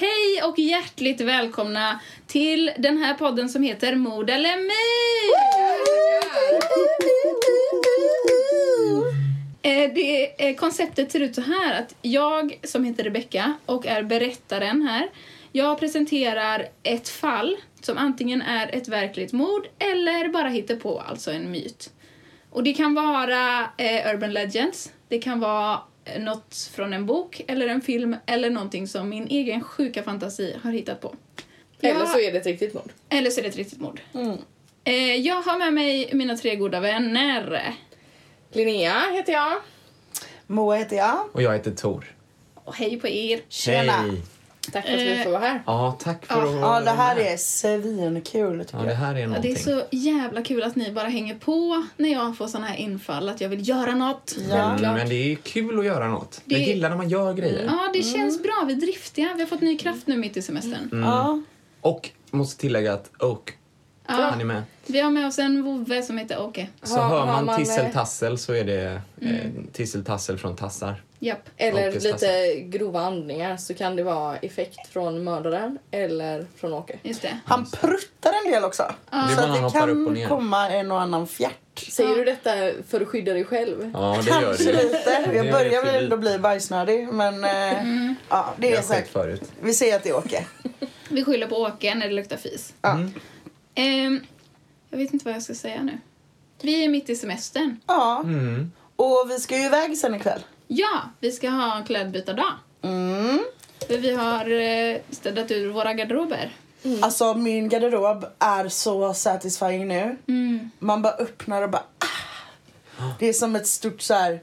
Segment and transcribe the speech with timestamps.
[0.00, 5.34] Hej och hjärtligt välkomna till den här podden som heter Mod eller myt!
[9.62, 14.82] Eh, det, konceptet ser ut så här att jag som heter Rebecka och är berättaren
[14.82, 15.10] här,
[15.52, 21.30] jag presenterar ett fall som antingen är ett verkligt mord eller bara hittar på, alltså
[21.30, 21.90] en myt.
[22.50, 25.80] Och det kan vara eh, urban legends, det kan vara
[26.18, 30.72] något från en bok eller en film eller någonting som min egen sjuka fantasi har
[30.72, 31.14] hittat på.
[31.80, 32.92] Eller så är det ett riktigt mord.
[33.08, 34.00] eller så är det ett riktigt mord.
[34.14, 34.36] Mm.
[34.84, 37.74] Eh, jag har med mig mina tre goda vänner.
[38.52, 39.56] Linnea heter jag.
[40.46, 41.28] Moa heter jag.
[41.32, 42.14] Och jag heter Tor.
[42.54, 43.40] Och hej på er.
[43.48, 43.92] Tjena.
[43.92, 44.22] Hej!
[44.72, 45.62] Tack för att vi får vara här.
[45.66, 46.48] Ja, tack för Ja.
[46.48, 48.96] att Ja, det här är svinkul tycker Ja, det jag.
[48.96, 49.54] här är Ja, någonting.
[49.54, 52.76] det är så jävla kul att ni bara hänger på när jag får såna här
[52.76, 54.36] infall att jag vill göra något.
[54.50, 54.56] Ja.
[54.78, 56.40] Mm, men det är kul att göra något.
[56.44, 57.64] Det- Jag gillar när man gör grejer.
[57.66, 58.64] Ja, det känns bra.
[58.66, 59.32] Vi är driftiga.
[59.34, 60.88] Vi har fått ny kraft nu mitt i semestern.
[61.04, 61.42] Ja.
[61.80, 63.57] Och måste tillägga att Oak,
[64.08, 64.62] Ja, han är med.
[64.86, 66.68] vi har med oss en vovve som heter Åke.
[66.82, 71.02] Så Har- hör man, man, tisseltassel så är det eh, tisseltassel från tassar.
[71.20, 71.48] Japp.
[71.56, 76.98] Eller Åkes lite grova andningar så kan det vara effekt från mördaren eller från Åke.
[77.02, 77.38] Just det.
[77.44, 78.82] Han pruttar en del också.
[79.10, 80.28] Det är Så det och kan ner.
[80.28, 81.52] komma en och annan fjärt.
[81.90, 82.50] Säger du detta
[82.88, 83.90] för att skydda dig själv?
[83.94, 85.22] Ja, det gör Kanske det lite.
[85.26, 87.08] Det Jag är börjar väl ändå bli bajsnödig.
[87.12, 87.50] Men eh,
[88.28, 89.12] ja, det Det är säkert.
[89.12, 89.42] förut.
[89.60, 90.46] Vi ser att det åker.
[91.10, 92.72] Vi skyller på Åke när det luktar fis.
[92.82, 92.98] Ja.
[93.78, 94.20] Ehm,
[94.90, 95.98] jag vet inte vad jag ska säga nu.
[96.62, 97.80] Vi är mitt i semestern.
[97.86, 98.20] ja.
[98.24, 98.72] Mm.
[98.96, 100.40] Och vi ska ju iväg sen ikväll.
[100.66, 102.52] Ja, vi ska ha en klädbytardag.
[102.82, 103.38] Mm.
[103.88, 106.56] För vi har eh, städat ur våra garderober.
[107.00, 110.16] Alltså min garderob är så satisfying nu.
[110.28, 110.70] Mm.
[110.78, 113.10] Man bara öppnar och bara ah.
[113.18, 114.40] Det är som ett stort så här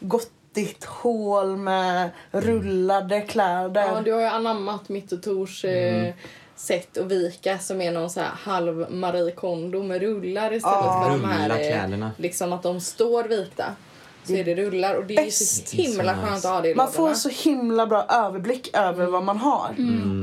[0.00, 3.86] gottigt hål med rullade kläder.
[3.86, 6.14] Ja, du har ju anammat mitt och Tors eh,
[6.56, 11.02] sätt att vika som är någon så här halv Marie Kondo med rullar istället Ja.
[11.04, 12.10] för de här kläderna.
[12.16, 13.64] liksom att de står vita.
[14.24, 15.68] Så är det rullar och det är Bäst.
[15.68, 17.08] så himla Det skönt att ha det i Man lådorna.
[17.08, 19.74] får så himla bra överblick över vad man har.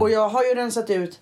[0.02, 1.20] Och jag har ju rensat ut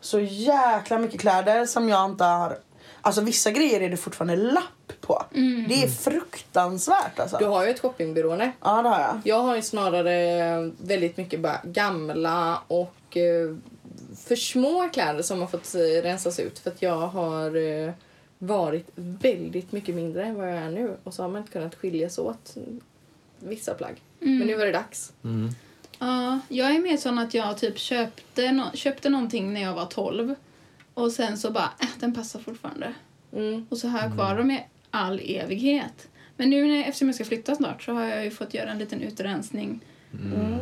[0.00, 2.58] så jäkla mycket kläder som jag inte har...
[3.00, 5.22] Alltså vissa grejer är det fortfarande lapp på.
[5.68, 7.36] Det är fruktansvärt alltså.
[7.38, 8.52] Du har ju ett shoppingberoende.
[8.62, 9.20] Ja det har jag.
[9.24, 13.56] Jag har ju snarare väldigt mycket bara gamla och eh,
[14.24, 17.92] för små kläder som har fått rensas ut för att jag har eh,
[18.38, 21.74] varit väldigt mycket mindre än vad jag är nu och så har man inte kunnat
[21.74, 22.56] skiljas åt
[23.38, 24.00] vissa plagg.
[24.18, 25.12] Men nu var det dags.
[25.24, 25.50] Mm.
[25.98, 29.86] Ja, jag är mer sån att jag typ köpte, no köpte någonting när jag var
[29.86, 30.34] 12
[30.94, 32.94] och sen så bara, äh, den passar fortfarande.
[33.32, 33.66] Mm.
[33.70, 36.08] Och så har jag kvar dem i all evighet.
[36.36, 38.78] Men nu när, eftersom jag ska flytta snart så har jag ju fått göra en
[38.78, 39.80] liten utrensning.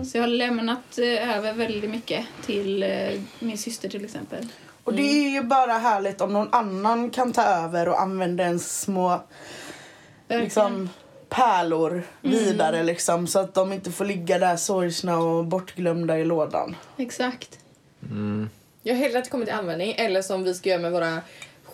[0.05, 4.47] Så jag har lämnat eh, över väldigt mycket till eh, min syster till exempel.
[4.85, 8.81] Och det är ju bara härligt om någon annan kan ta över och använda ens
[8.81, 10.45] små Verkligen.
[10.45, 10.89] liksom,
[11.29, 16.77] pärlor vidare liksom, så att de inte får ligga där sorgsna och bortglömda i lådan.
[16.97, 17.59] Exakt.
[18.03, 18.51] Mm.
[18.83, 21.21] Jag har hellre att det kommer till användning eller som vi ska göra med våra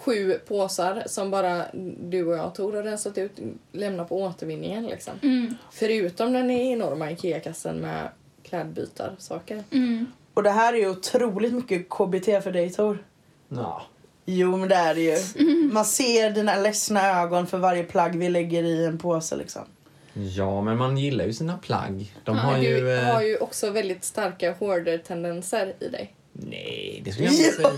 [0.09, 1.65] sju påsar som bara
[2.01, 3.33] du och jag Tor har rensat ut
[3.73, 5.15] lämna på återvinningen liksom.
[5.23, 5.55] Mm.
[5.71, 8.09] Förutom den enorma Ikea-kassen med
[8.43, 9.65] klädbytarsaker.
[9.71, 10.07] Mm.
[10.35, 13.05] Och det här är ju otroligt mycket KBT för dig Tor.
[13.49, 13.83] Ja.
[14.25, 15.17] Jo men det är det ju.
[15.73, 19.63] Man ser dina ledsna ögon för varje plagg vi lägger i en påse liksom.
[20.13, 22.15] ja, men man gillar ju sina plagg.
[22.25, 22.81] De Ja, har Men ju...
[22.81, 26.15] du eh, har ju också väldigt starka hoarder-tendenser i dig.
[26.41, 27.71] Nej, det skulle jag inte säga.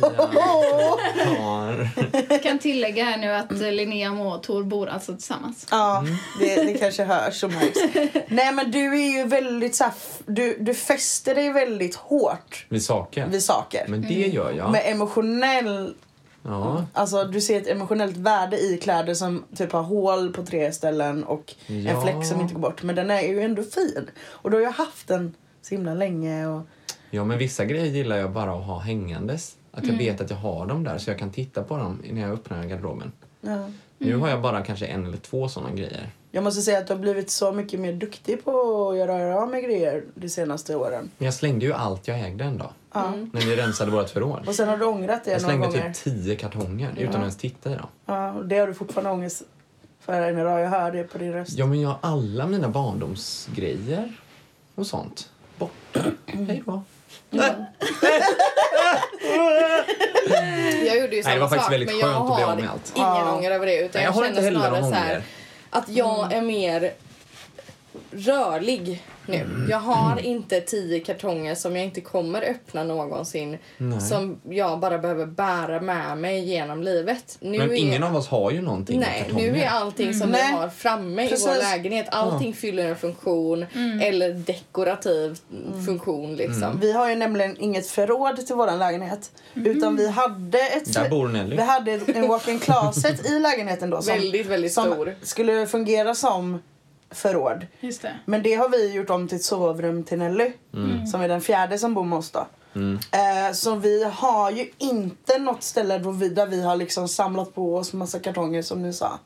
[2.28, 5.66] Jag kan tillägga här nu att eh, Linnea och Tor bor alltså tillsammans.
[5.70, 6.04] Ja,
[6.40, 7.78] det, det kanske hörs och märks.
[8.28, 9.92] Nej men du är ju väldigt så här,
[10.26, 13.26] du, du fäster dig väldigt hårt Vid saker.
[13.26, 13.84] vid saker.
[13.88, 14.70] Men det gör jag.
[14.72, 15.94] Med emotionell,
[16.42, 16.84] Ja.
[16.92, 21.24] alltså du ser ett emotionellt värde i kläder som typ har hål på tre ställen
[21.24, 22.02] och en Ja.
[22.02, 22.82] fläck som inte går bort.
[22.82, 24.10] Men den är ju ändå fin.
[24.26, 26.62] Och du har ju haft den så himla länge och
[27.10, 29.56] ja, men vissa grejer gillar jag bara att ha hängandes.
[29.72, 32.20] Att jag vet att jag har dem där så jag kan titta på dem när
[32.20, 33.12] jag öppnar garderoben.
[33.40, 33.70] ja.
[34.02, 36.10] Nu har jag bara kanske en eller två såna grejer.
[36.30, 38.50] Jag måste säga att du har blivit så mycket mer duktig på
[38.90, 41.10] att göra av med grejer de senaste åren.
[41.18, 42.70] Men jag slängde ju allt jag ägde en dag.
[42.92, 43.12] Ja.
[43.32, 44.48] När vi rensade vårt förråd.
[44.48, 45.92] Och sen har du ångrat det Jag några slängde gånger.
[45.92, 47.86] typ tio kartonger utan att ens titta i dem.
[48.06, 49.42] Ja, och det har du fortfarande ångest
[50.00, 50.60] för än idag.
[50.60, 51.52] Jag hör det på din röst.
[51.58, 54.12] Ja, men jag har alla mina barndomsgrejer
[54.74, 56.00] och sånt borta.
[56.26, 56.82] Hej då.
[60.86, 62.52] Jag gjorde ju samma det var faktiskt sak, väldigt men jag skönt att bli har
[62.52, 62.92] av med allt.
[62.96, 63.76] ingen ånger över det.
[63.76, 65.22] Utan Nej, jag, jag har känner inte heller snarare någon så här ånger.
[65.70, 66.92] att jag är mer
[68.10, 69.36] rörlig nu.
[69.36, 69.66] Mm.
[69.70, 73.58] Jag har inte tio kartonger som jag inte kommer öppna någonsin.
[73.78, 74.00] Nej.
[74.00, 77.38] Som jag bara behöver bära med mig genom livet.
[77.40, 80.30] Nu Men är, ingen av oss har ju någonting i Nej, nu är allting som
[80.30, 80.46] Nej.
[80.46, 81.46] vi har framme Precis.
[81.46, 82.06] i vår lägenhet.
[82.10, 83.66] Allting fyller en funktion
[84.02, 85.38] eller dekorativ
[85.86, 86.80] funktion liksom.
[86.80, 89.30] Vi har ju nämligen inget förråd till vår lägenhet.
[89.54, 90.94] Utan vi hade ett...
[90.94, 91.56] Där bor Nelly.
[91.56, 94.02] Vi hade en walk-in closet i lägenheten då.
[94.02, 95.14] Som, Väldigt, väldigt som stor.
[95.22, 96.58] skulle fungera som
[97.10, 97.66] förråd.
[97.80, 98.12] Just det.
[98.24, 100.52] Men det har vi gjort om till ett sovrum till Nelly.
[101.10, 102.46] Som är den fjärde som bor med oss då.
[103.12, 107.76] Eh, så vi har ju inte något ställe vi, där vi har liksom samlat på
[107.76, 109.18] oss massa kartonger som ni sa.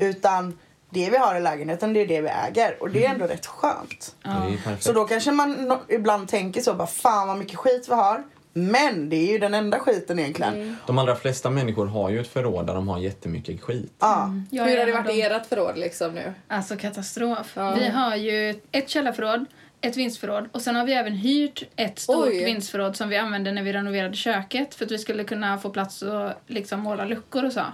[0.00, 0.58] Utan
[0.90, 2.76] det vi har i lägenheten det är det vi äger.
[2.82, 4.14] Och det är ändå rätt skönt.
[4.22, 4.82] Perfekt.
[4.82, 8.22] Så då kanske man no- ibland tänker så bara fan vad mycket skit vi har.
[8.56, 10.76] Men det är ju den enda skiten egentligen.
[10.86, 13.92] De allra flesta människor har ju ett förråd där de har jättemycket skit.
[13.98, 14.30] Ja.
[14.50, 16.34] Jag Hur har det varit i ert förråd liksom nu?
[16.48, 17.52] Alltså katastrof.
[17.54, 17.74] Ja.
[17.74, 19.44] Vi har ju ett källarförråd,
[19.80, 22.44] ett vindsförråd och sen har vi även hyrt ett stort Oj.
[22.44, 26.02] vindsförråd som vi använde när vi renoverade köket för att vi skulle kunna få plats
[26.02, 27.64] och liksom måla luckor och så.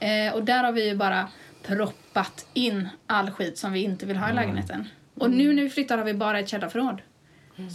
[0.00, 1.28] Eh, och där har vi ju bara
[1.62, 4.88] proppat in all skit som vi inte vill ha i lägenheten.
[5.14, 7.02] Och nu när vi flyttar har vi bara ett källarförråd.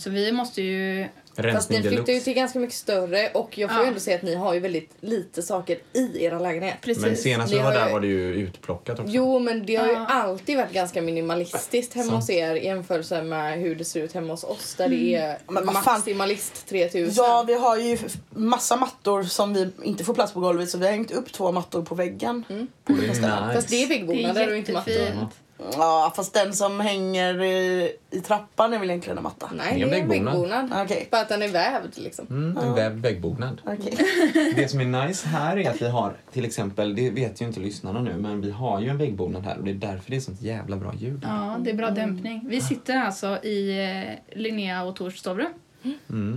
[0.03, 1.07] Så vi måste ju...
[1.53, 3.83] Fast ni flyttar ju till ganska mycket större och jag får Ja.
[3.83, 6.75] ju ändå säga att ni har ju väldigt lite saker i era lägenhet.
[6.81, 7.03] Precis.
[7.05, 9.11] Men senast vi var där ju- var det ju utplockat också.
[9.11, 10.05] Jo, men det har ju Ja.
[10.05, 12.21] alltid varit ganska minimalistiskt hemma Sant.
[12.23, 15.37] hos er i jämförelse med hur det ser ut hemma hos oss där det är
[15.47, 17.23] Men maximalist 3000.
[17.25, 17.97] Ja, vi har ju
[18.29, 21.51] massa mattor som vi inte får plats på golvet så vi har hängt upp två
[21.51, 22.43] mattor på väggen.
[22.85, 23.43] På olika ställen.
[23.47, 23.55] Nice.
[23.55, 25.27] Fast det är Det byggbonader och inte mattor.
[25.73, 29.49] Ja, fast den som hänger i, i trappan är väl egentligen en matta?
[29.55, 30.73] Nej, Det är en väggbonad.
[30.83, 31.07] Okej.
[31.11, 32.27] Bara att den är vävd liksom.
[32.29, 33.61] Mm, en vävd väggbonad.
[33.65, 33.97] Okej.
[34.55, 37.59] Det som är nice här är att vi har till exempel, det vet ju inte
[37.59, 40.19] lyssnarna nu, men vi har ju en väggbonad här och det är därför det är
[40.21, 41.21] sånt jävla bra ljud.
[41.23, 42.45] Ja, det är bra dämpning.
[42.49, 43.83] Vi sitter alltså i
[44.31, 45.51] eh, Linnea och Tors sovrum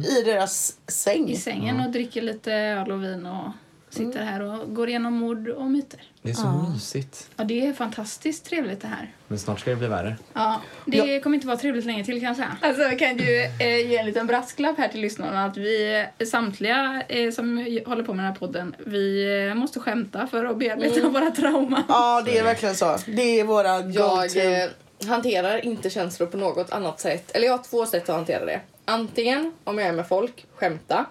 [0.09, 1.29] I deras säng.
[1.29, 3.50] i sängen och dricker lite öl och vin och
[3.94, 6.00] sitter här och går igenom mord och myter.
[6.23, 7.29] Det är så mysigt.
[7.37, 9.12] Ja, det är fantastiskt trevligt det här.
[9.29, 10.17] Men snart ska det bli värre.
[10.32, 12.56] Ja, det kommer inte vara trevligt länge till kan jag säga.
[12.62, 16.26] Alltså jag kan ju eh, ge en liten brasklapp här till lyssnarna att vi eh,
[16.26, 20.58] samtliga eh, som håller på med den här podden, vi eh, måste skämta för att
[20.58, 21.82] bearbeta våra trauman.
[21.88, 22.96] Ja, det är verkligen så.
[23.06, 23.85] Det är våra Jag
[24.29, 24.38] go-to.
[24.41, 24.69] eh,
[25.08, 27.31] hanterar inte känslor på något annat sätt.
[27.35, 28.60] Eller jag har två sätt att hantera det.
[28.84, 31.06] Antingen om jag är med folk, skämta.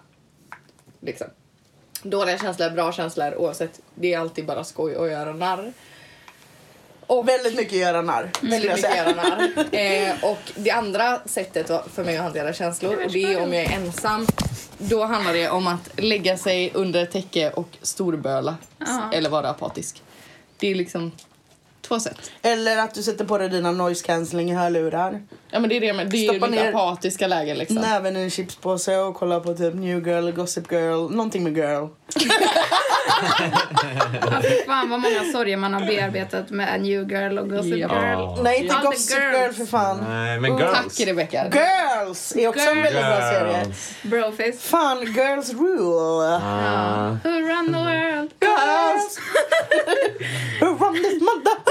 [1.02, 1.28] Liksom.
[2.04, 3.80] Dåliga känslor, bra känslor, oavsett.
[3.96, 5.74] Det är alltid bara skoj och göra narr.
[7.08, 8.32] Och Väldigt mycket göra narr.
[8.42, 9.54] väldigt mycket göra narr.
[9.76, 13.64] Eh, och det andra sättet för mig att hantera känslor, och det är om jag
[13.64, 14.28] är ensam.
[14.78, 18.56] Då handlar det om att lägga sig under täcke och storböla.
[19.14, 20.02] Eller vara apatisk.
[20.58, 21.12] Det är liksom
[21.84, 22.32] två sätt.
[22.42, 25.22] Eller att du sätter på dig dina noise cancelling hörlurar.
[25.52, 27.78] Ja men det är det med, det är ju Stoppa mitt ner apatiska läge liksom.
[27.78, 31.88] Näven i en chipspåse och kolla på typ New Girl, Gossip Girl, någonting med girl.
[34.66, 38.02] Fan vad många sorger man har bearbetat med New Girl och Gossip Ja.
[38.02, 38.44] Girl.
[38.44, 39.36] Nej, inte All the Gossip girls.
[39.38, 40.06] Girl för fan.
[40.10, 40.98] Nej, men girls.
[40.98, 41.46] Tack Rebecca.
[41.54, 43.64] Girls är också en väldigt bra serie.
[43.64, 43.94] Girls.
[44.02, 44.62] Brofist.
[44.64, 46.40] Fan, Girls Rule.
[46.42, 47.18] Ah.
[47.24, 48.32] Who run the world?
[48.40, 49.20] Girls!
[50.62, 51.63] Who run this mother?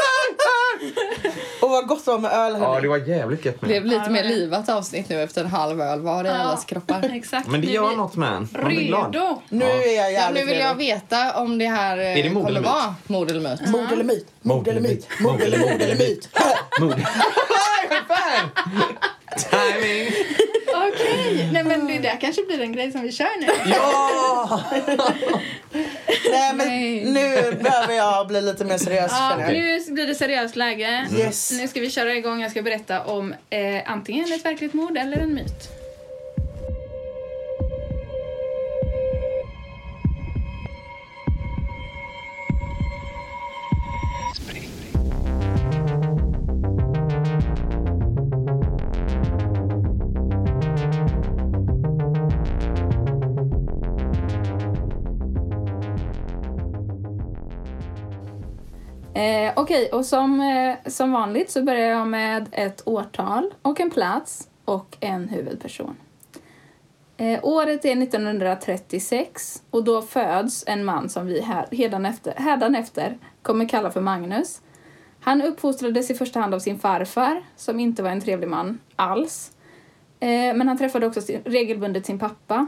[1.73, 3.83] Vad gott det var med öl Ja, det var jävligt gött Det med.
[3.83, 7.11] blev lite mer livat avsnitt nu efter en halv öl var i allas kroppar.
[7.13, 7.49] Exakt.
[7.49, 8.49] Men det gör vi något med en.
[8.53, 9.15] Man blir glad.
[9.15, 9.43] Redo.
[9.49, 12.31] Nu är jag Ja, jävligt nu vill jag veta om det här eh, Är det
[12.31, 12.69] mord kommer eller myt?
[12.71, 13.69] vara mord eller myt.
[13.71, 14.27] Mord eller myt?
[14.43, 15.09] Mord eller myt?
[15.21, 16.29] Mord eller mord eller myt?
[19.37, 20.13] Timing!
[20.75, 21.49] Okej.
[21.53, 23.47] Nej men det där kanske blir en grej som vi kör nu.
[23.71, 24.63] Ja!
[26.31, 27.05] Nej, men Nej.
[27.05, 29.53] nu behöver jag bli lite mer seriös Ja, känner jag.
[29.89, 31.07] nu blir det seriöst läge.
[31.17, 31.53] Yes.
[31.53, 32.43] Nu ska vi köra igång.
[32.43, 35.69] Jag ska berätta om eh, antingen ett verkligt mord eller en myt.
[59.15, 63.91] Eh, Okej, och som, eh, som vanligt så börjar jag med ett årtal och en
[63.91, 65.97] plats och en huvudperson.
[67.17, 73.69] Eh, året är 1936 och då föds en man som vi här, hädanefter, hädanefter kommer
[73.69, 74.61] kalla för Magnus.
[75.21, 79.53] Han uppfostrades i första hand av sin farfar som inte var en trevlig man alls.
[80.21, 82.67] Eh, men han träffade också sin, regelbundet sin pappa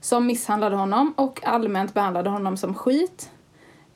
[0.00, 3.30] som misshandlade honom och allmänt behandlade honom som skit.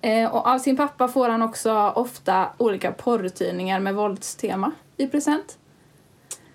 [0.01, 5.59] Eh, och av sin pappa får han också ofta olika porrtidningar med våldstema i present.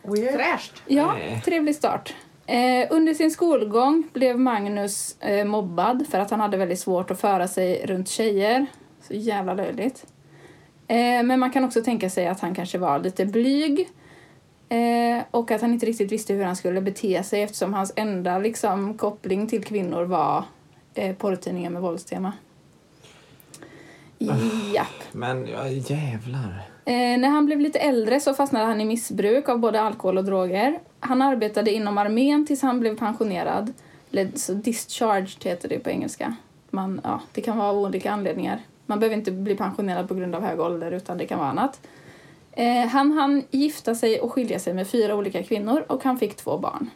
[0.04, 0.34] Weird.
[0.34, 0.84] Fräscht.
[0.88, 2.14] Ja, trevlig start.
[2.46, 7.22] Eh, under sin skolgång blev Magnus eh, mobbad för att han hade väldigt svårt att
[7.22, 8.66] föra sig runt tjejer.
[9.02, 10.06] Så jävla löjligt.
[10.88, 13.90] Eh, men man kan också tänka sig att han kanske var lite blyg.
[14.70, 18.38] Eh, och att han inte riktigt visste hur han skulle bete sig eftersom hans enda
[18.38, 20.44] liksom, koppling till kvinnor var
[20.94, 22.34] eh, porrtidningar med våldstema.
[24.74, 24.88] Japp.
[25.12, 26.64] Men ja, jävlar.
[26.86, 30.26] Eh, när han blev lite äldre så fastnade han i missbruk av både alkohol och
[30.26, 30.80] droger.
[31.00, 33.74] Han arbetade inom armén tills han blev pensionerad.
[34.12, 36.36] Eller så discharged heter det på engelska.
[36.70, 38.60] Man, ja, det kan vara av olika anledningar.
[38.86, 41.80] Man behöver inte bli pensionerad på grund av hög ålder utan det kan vara annat.
[42.52, 46.36] Eh, han hann gifta sig och skilja sig med fyra olika kvinnor och han fick
[46.36, 46.90] två barn.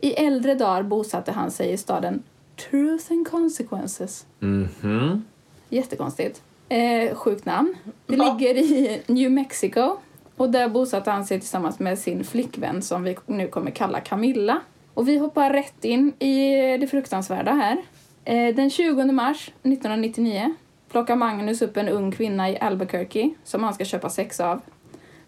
[0.00, 2.22] I äldre dagar bosatte han sig i staden
[2.70, 4.26] Truth and Consequences.
[4.38, 5.24] Mhm.
[5.68, 6.42] Jättekonstigt.
[6.72, 7.74] Eh, sjukt namn.
[8.06, 8.24] Det Ja.
[8.38, 9.96] ligger i New Mexico.
[10.36, 14.60] Och där bosatte han sig tillsammans med sin flickvän som vi nu kommer kalla Camilla.
[14.94, 16.50] Och vi hoppar rätt in i
[16.80, 17.76] det fruktansvärda här.
[18.24, 20.54] Eh, den 20 mars 1999
[20.90, 24.60] plockar Magnus upp en ung kvinna i Albuquerque som han ska köpa sex av.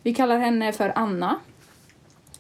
[0.03, 1.37] Vi kallar henne för Anna.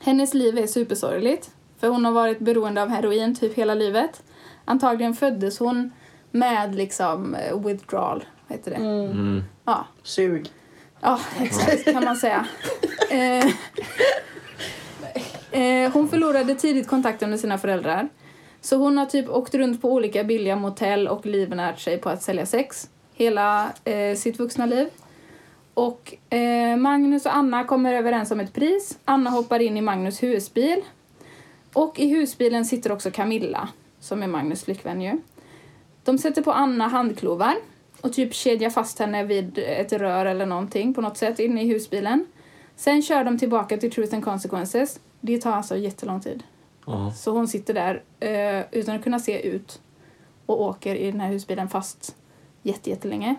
[0.00, 4.22] Hennes liv är supersorgligt, för hon har varit beroende av heroin typ hela livet.
[4.64, 5.90] Antagligen föddes hon
[6.30, 8.76] med liksom eh, withdrawal, heter det?
[8.76, 9.42] Mm.
[9.64, 10.50] Ja, Sug.
[11.00, 12.46] ja exakt kan man säga.
[13.10, 13.46] Eh,
[15.60, 18.08] eh, hon förlorade tidigt kontakten med sina föräldrar.
[18.60, 22.22] Så hon har typ åkt runt på olika billiga motell och livnärt sig på att
[22.22, 24.88] sälja sex hela eh, sitt vuxna liv.
[25.74, 28.98] Och eh, Magnus och Anna kommer överens om ett pris.
[29.04, 30.82] Anna hoppar in i Magnus husbil.
[31.72, 33.68] Och i husbilen sitter också Camilla,
[34.00, 35.18] som är Magnus flickvän ju.
[36.04, 37.54] De sätter på Anna handklovar
[38.04, 41.68] och typ kedjar fast henne vid ett rör eller någonting på något sätt inne i
[41.68, 42.26] husbilen.
[42.76, 45.00] Sen kör de tillbaka till Truth and Consequences.
[45.20, 46.42] Det tar alltså jättelång tid.
[46.86, 47.12] Ja.
[47.16, 49.80] Så hon sitter där eh, utan att kunna se ut
[50.46, 52.16] och åker i den här husbilen fast
[52.62, 53.34] jätte, jättelänge.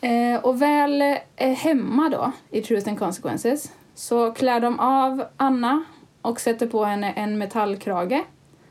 [0.00, 1.02] Eh, och väl
[1.36, 5.84] eh, hemma då i Truth and Consequences så klär de av Anna
[6.22, 8.24] och sätter på henne en metallkrage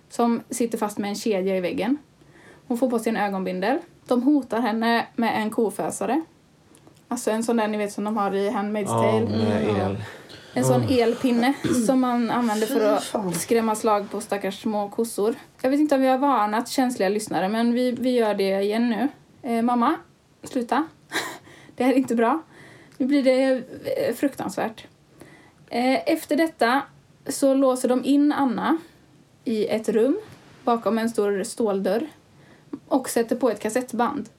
[0.09, 1.97] som sitter fast med en kedja i väggen.
[2.67, 3.79] Hon får på sig en ögonbindel.
[4.07, 6.21] De hotar henne med en kofösare.
[7.07, 9.27] Alltså en sån där ni vet som de har i Handmaid's Ja,
[9.73, 9.97] Tale.
[10.53, 11.53] En sån elpinne
[11.85, 15.35] som man använder för att skrämma slag på stackars små kossor.
[15.61, 18.89] Jag vet inte om vi har varnat känsliga lyssnare men vi, vi gör det igen
[18.89, 19.07] nu.
[19.49, 19.95] Eh, mamma,
[20.43, 20.87] sluta.
[21.75, 22.41] det här är inte bra.
[22.97, 23.63] Nu blir det
[23.97, 24.85] eh, fruktansvärt.
[25.69, 26.81] Eh, efter detta
[27.27, 28.77] så låser de in Anna
[29.43, 30.17] i ett rum
[30.63, 32.07] bakom en stor ståldörr
[32.87, 34.29] och sätter på ett kassettband.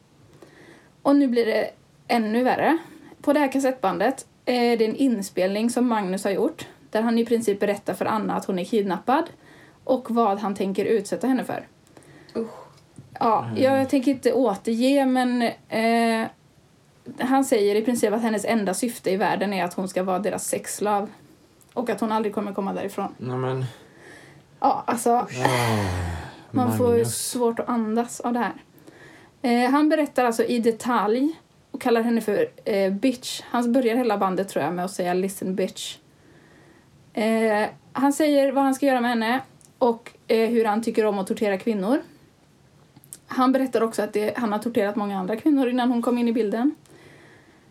[1.02, 1.70] Och nu blir det
[2.08, 2.78] ännu värre.
[3.20, 7.26] På det här kassettbandet är det en inspelning som Magnus har gjort där han i
[7.26, 9.24] princip berättar för Anna att hon är kidnappad
[9.84, 11.66] och vad han tänker utsätta henne för.
[13.18, 16.26] Ja, jag tänker inte återge men eh,
[17.18, 20.18] han säger i princip att hennes enda syfte i världen är att hon ska vara
[20.18, 21.10] deras sexslav
[21.72, 23.14] och att hon aldrig kommer komma därifrån.
[23.18, 23.64] Nej men...
[24.60, 25.26] Ja, alltså Ah,
[26.54, 27.16] man får Magnus.
[27.16, 28.54] svårt att andas av det här.
[29.42, 33.40] Eh, han berättar alltså i detalj och kallar henne för eh, bitch.
[33.44, 35.96] Han börjar hela bandet tror jag med att säga listen bitch.
[37.12, 39.40] Eh, han säger vad han ska göra med henne
[39.78, 41.98] och eh, hur han tycker om att tortera kvinnor.
[43.26, 46.28] Han berättar också att det, han har torterat många andra kvinnor innan hon kom in
[46.28, 46.74] i bilden.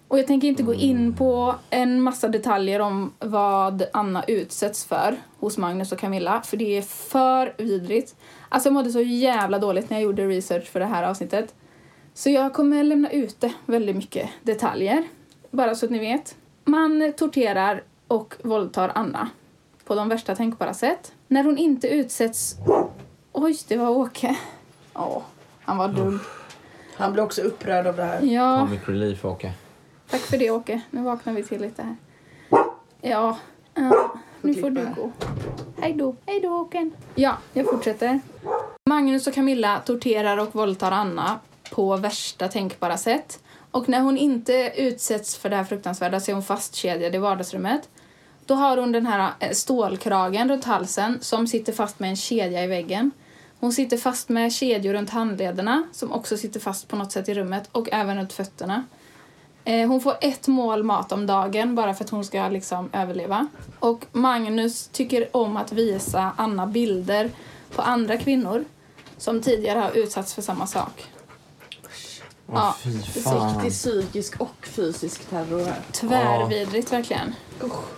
[0.08, 5.16] Och jag tänker inte gå in på en massa detaljer om vad Anna utsätts för
[5.40, 8.16] hos Magnus och Camilla, för det är för vidrigt.
[8.50, 11.56] Alltså jag mådde så jävla dåligt när jag gjorde research för det här avsnittet.
[12.14, 15.04] Så jag kommer lämna ute väldigt mycket detaljer,
[15.52, 16.36] bara så att ni vet.
[16.66, 19.30] Man torterar och våldtar Anna
[19.86, 21.14] på de värsta tänkbara sätt.
[21.28, 22.56] När hon inte utsätts...
[23.32, 24.38] Oj, det var Åke.
[24.94, 25.22] Åh,
[25.62, 26.20] han var dum.
[26.96, 28.22] Han blir också upprörd av det här.
[28.22, 28.60] Ja.
[28.60, 29.54] Comic relief, Åke.
[30.14, 30.82] Tack för det Åke.
[30.92, 31.96] Nu vaknar vi till lite här.
[33.02, 33.38] Ja,
[33.74, 35.12] ja nu får du gå.
[35.82, 36.16] Hej då.
[36.26, 36.92] Hej då Åken.
[37.16, 38.20] Ja, jag fortsätter.
[38.90, 41.40] Magnus och Camilla torterar och våldtar Anna
[41.72, 43.44] på värsta tänkbara sätt.
[43.72, 47.90] Och när hon inte utsätts för det här fruktansvärda så är hon fastkedjad i vardagsrummet.
[48.46, 52.64] Då har hon den här eh, stålkragen runt halsen som sitter fast med en kedja
[52.64, 53.12] i väggen.
[53.60, 57.34] Hon sitter fast med kedjor runt handlederna som också sitter fast på något sätt i
[57.34, 58.84] rummet och även runt fötterna.
[59.66, 63.48] Eh, hon får ett mål mat om dagen bara för att hon ska liksom överleva.
[63.80, 67.32] Och Magnus tycker om att visa Anna bilder
[67.76, 68.66] på andra kvinnor
[69.18, 71.06] som tidigare har utsatts för samma sak.
[72.48, 72.76] Åh, Ja.
[72.84, 75.74] Riktig psykisk och fysisk terror.
[75.92, 77.36] Tvärvidrigt verkligen.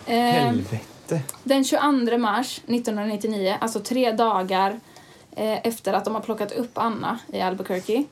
[0.05, 1.21] Eh, Helvete.
[1.43, 4.79] den 22 mars 1999, alltså tre dagar
[5.35, 8.03] eh, efter att de har plockat upp Anna i Albuquerque,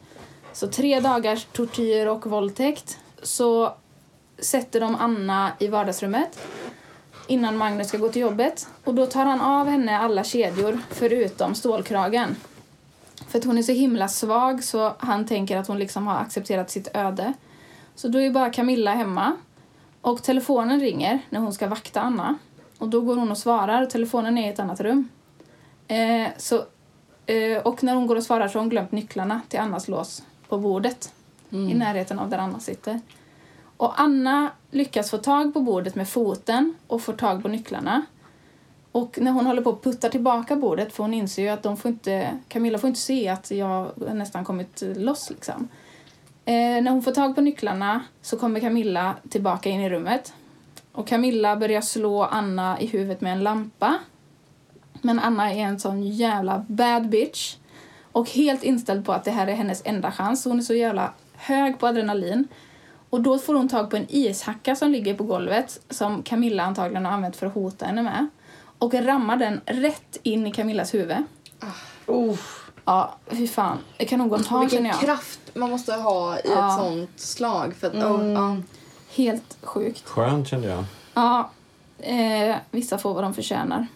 [0.54, 3.74] så tre dagars tortyr och våldtäkt, så
[4.38, 6.40] sätter de Anna i vardagsrummet
[7.28, 8.68] innan Magnus ska gå till jobbet.
[8.84, 12.36] Och då tar han av henne alla kedjor förutom stålkragen.
[13.28, 16.72] För att hon är så himla svag så han tänker att hon liksom har accepterat
[16.72, 17.34] sitt öde.
[17.96, 19.36] Så då är bara Camilla hemma
[20.02, 22.36] och telefonen ringer när hon ska vakta Anna.
[22.78, 25.10] Och då går hon och svarar och telefonen är i ett annat rum.
[25.88, 26.56] Eh, så,
[27.26, 30.24] eh, och när hon går och svarar så har hon glömt nycklarna till Annas lås
[30.50, 31.14] på bordet
[31.54, 31.70] Mm.
[31.70, 33.00] i närheten av där Anna sitter.
[33.78, 38.06] Och Anna lyckas få tag på bordet med foten och får tag på nycklarna.
[38.92, 41.78] Och när hon håller på att putta tillbaka bordet för hon inser ju att de
[41.78, 45.68] får inte, Camilla får inte se att jag nästan kommit loss liksom.
[46.46, 50.34] Eh, när hon får tag på nycklarna så kommer Camilla tillbaka in i rummet.
[50.92, 53.98] Och Camilla börjar slå Anna i huvudet med en lampa.
[55.02, 57.56] Men Anna är en sån jävla bad bitch.
[58.12, 60.46] Och helt inställd på att det här är hennes enda chans.
[60.46, 62.48] Hon är så jävla hög på adrenalin.
[63.10, 67.06] Och då får hon tag på en ishacka som ligger på golvet som Camilla antagligen
[67.06, 68.28] har använt för att hota henne med.
[68.80, 71.18] Och rammar den rätt in i Camillas huvud.
[72.08, 72.36] Oh,
[72.86, 73.78] Ja, fy fan.
[73.98, 75.00] Det kan nog gå ett tag Vilken känner jag.
[75.00, 76.68] kraft man måste ha i Ja.
[76.74, 77.74] ett sånt slag.
[77.76, 78.12] För att, Mm.
[78.12, 78.58] oh, ja.
[79.16, 80.08] Helt sjukt.
[80.10, 80.84] Skönt kände jag.
[81.14, 81.50] Ja,
[82.00, 83.88] eh, vissa får vad de förtjänar.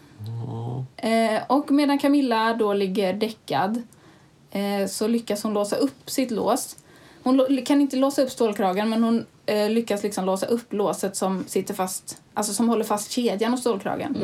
[0.98, 3.82] Eh, och medan Camilla då ligger däckad
[4.52, 6.76] eh, så lyckas hon låsa upp sitt lås.
[7.28, 11.44] Hon kan inte låsa upp stålkragen men hon eh, lyckas liksom låsa upp låset som
[11.48, 14.16] sitter fast, alltså som håller fast kedjan och stålkragen.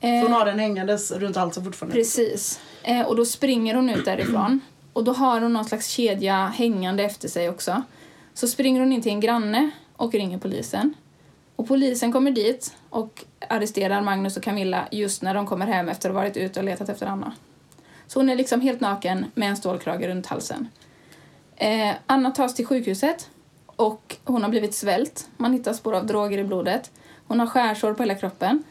[0.00, 1.96] Eh, så hon har den hängandes runt halsen fortfarande.
[1.96, 2.60] Precis.
[2.82, 4.60] Eh, och då springer hon ut därifrån.
[4.92, 7.82] Och då har hon någon slags kedja hängande efter sig också.
[8.34, 10.94] Så springer hon in till en granne och ringer polisen.
[11.56, 16.08] Och polisen kommer dit och arresterar Magnus och Camilla just när de kommer hem efter
[16.08, 17.32] att ha varit ute och letat efter Anna.
[18.06, 20.68] Så hon är liksom helt naken med en stålkrage runt halsen.
[21.56, 23.30] Eh, Anna tas till sjukhuset
[23.66, 25.28] och hon har blivit svält.
[25.36, 26.90] Man hittar spår av droger i blodet.
[27.26, 28.62] Hon har skärsår på hela kroppen.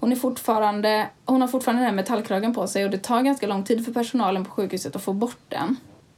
[0.00, 3.46] Hon, är fortfarande, hon har fortfarande den här metallkragen på sig och det tar ganska
[3.46, 5.76] lång tid för personalen på sjukhuset att få bort den.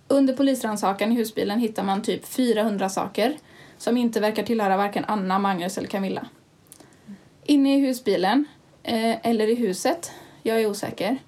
[0.09, 3.37] Under polisrannsakan i husbilen hittar man typ 400 saker
[3.79, 6.27] som inte verkar tillhöra varken Anna, Magnus eller Camilla.
[7.45, 8.45] Inne i husbilen,
[8.83, 11.19] eh, eller i huset, jag är osäker,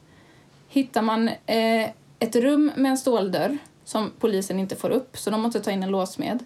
[0.68, 5.40] hittar man eh, ett rum med en ståldörr som polisen inte får upp, så de
[5.40, 6.44] måste ta in en låsmed.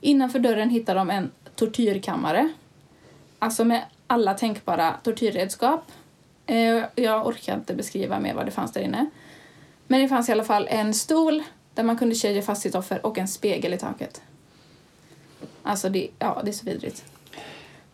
[0.00, 2.48] Innanför dörren hittar de en tortyrkammare,
[3.38, 5.92] alltså med alla tänkbara tortyrredskap.
[6.46, 9.06] Eh, jag orkar inte beskriva mer vad det fanns där inne.
[9.86, 11.42] Men det fanns i alla fall en stol
[11.74, 14.22] där man kunde kedja fast sitt offer och en spegel i taket.
[15.62, 17.04] Alltså, det, ja, det är så vidrigt.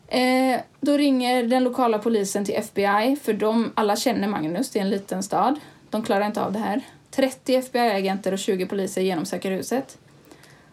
[0.09, 4.83] Eh, då ringer den lokala polisen till FBI, för de alla känner Magnus, det är
[4.83, 5.61] en liten stad.
[5.91, 6.83] De klarar inte av det här.
[7.17, 9.99] 30 FBI-agenter och 20 poliser genomsöker huset.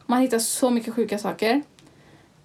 [0.06, 1.62] Man hittar så mycket sjuka saker.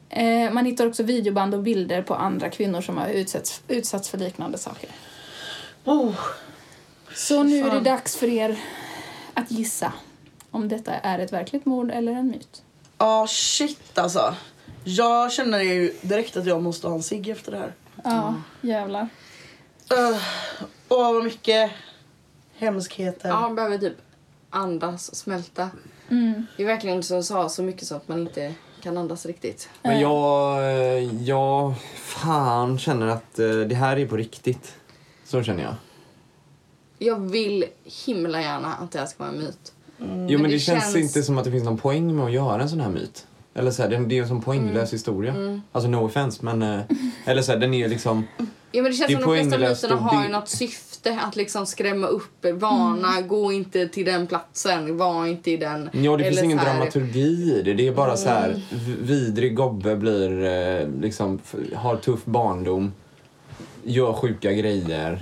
[0.09, 4.19] Eh, man hittar också videoband och bilder på andra kvinnor som har utsatts, utsatts för
[4.19, 4.91] liknande saker.
[5.85, 6.15] Oh,
[7.15, 8.59] Så nu är det dags för er
[9.35, 9.93] att gissa
[10.51, 12.63] om detta är ett verkligt mord eller en myt.
[12.97, 14.35] ah, shit alltså.
[14.85, 17.73] Jag känner ju direkt att jag måste ha en cigg efter det här.
[18.05, 19.03] Ja, jävlar.
[19.93, 20.21] Uh,
[20.89, 21.71] Åh, vad mycket
[22.59, 23.29] hemskheter.
[23.29, 23.97] ja, man behöver typ
[24.51, 25.71] andas och smälta.
[26.11, 26.47] Mm.
[26.57, 29.69] Det är verkligen som du sa, så mycket så att man inte kan andas riktigt.
[29.83, 30.63] Men jag,
[31.05, 34.75] jag fan känner att eh, det här är på riktigt.
[35.25, 35.75] Så känner jag.
[36.99, 37.65] Jag vill
[38.07, 39.73] himla gärna att det här ska vara en myt.
[39.99, 42.25] jo men men det, det känns, känns- inte som att det finns någon poäng med
[42.27, 43.27] att göra en sån här myt.
[43.55, 45.61] Eller så här, det det är ju en sån poänglös historia.
[45.73, 46.63] Alltså no offense men...
[46.63, 46.81] eh,
[47.25, 48.25] Eller så här, den är ju liksom...
[48.73, 50.88] Ja, men det känns Det som de flesta myterna har ju något syfte.
[51.07, 55.91] Att liksom skrämma upp, varna, gå inte till den platsen, var inte i den.
[55.93, 57.75] Ja, det finns ingen här- dramaturgi i det.
[57.75, 61.39] Det är bara så här, v- vidrig gobbe blir eh, liksom,
[61.75, 62.93] har tuff barndom,
[63.85, 65.19] gör sjuka grejer,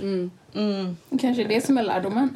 [1.21, 2.29] Kanske det som är lärdomen.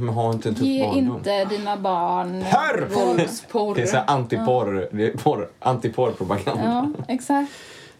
[0.00, 1.16] men har inte en tuff Ge barndom.
[1.16, 2.44] inte dina barn...
[2.52, 2.88] Porr!
[2.94, 3.74] Våldsporr.
[3.74, 6.62] Det är så här antiporr, det är porr, antiporrpropaganda.
[6.64, 7.52] Ja, exakt.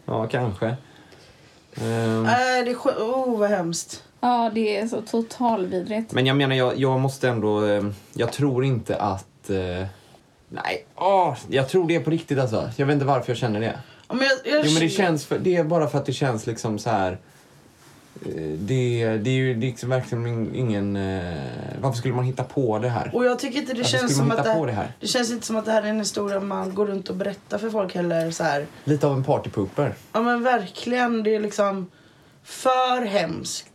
[0.05, 0.65] Ja, kanske.
[1.75, 4.03] Ehm, Nej, det är oh, vad hemskt.
[4.19, 6.11] Ja, det är så totalvidrigt.
[6.13, 7.65] men jag menar, jag, jag måste ändå...
[7.65, 9.49] eh, Jag tror inte att...
[9.49, 9.85] eh,
[10.49, 12.69] nej, åh, jag tror det är på riktigt alltså.
[12.75, 13.79] Jag vet inte varför jag känner det.
[14.07, 16.13] Ja, Men jag, jag, Jo, men det känns för, det är bara för att det
[16.13, 17.11] känns liksom så här.
[18.25, 20.93] eh, Det, det är ju liksom verkligen in- ingen...
[21.81, 23.11] varför skulle man hitta på det här?
[23.13, 24.91] Och jag tycker inte det Varför känns som att det, det här?
[24.99, 27.57] det känns inte som att det här är en historia man går runt och berättar
[27.57, 28.65] för folk heller så här.
[28.83, 29.93] Lite av en partypooper.
[30.13, 31.91] Ja men verkligen, det är liksom
[32.43, 33.68] för hemskt.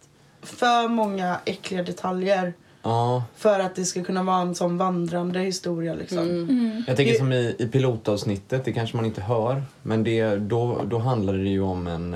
[0.44, 2.52] För många äckliga detaljer
[2.84, 3.24] Ja.
[3.36, 6.84] för att det ska kunna vara en sån vandrande historia liksom.
[6.86, 9.62] Jag tänker som i, i pilotavsnittet, det kanske man inte hör.
[9.82, 12.14] Men det, då, då handlade det ju om en,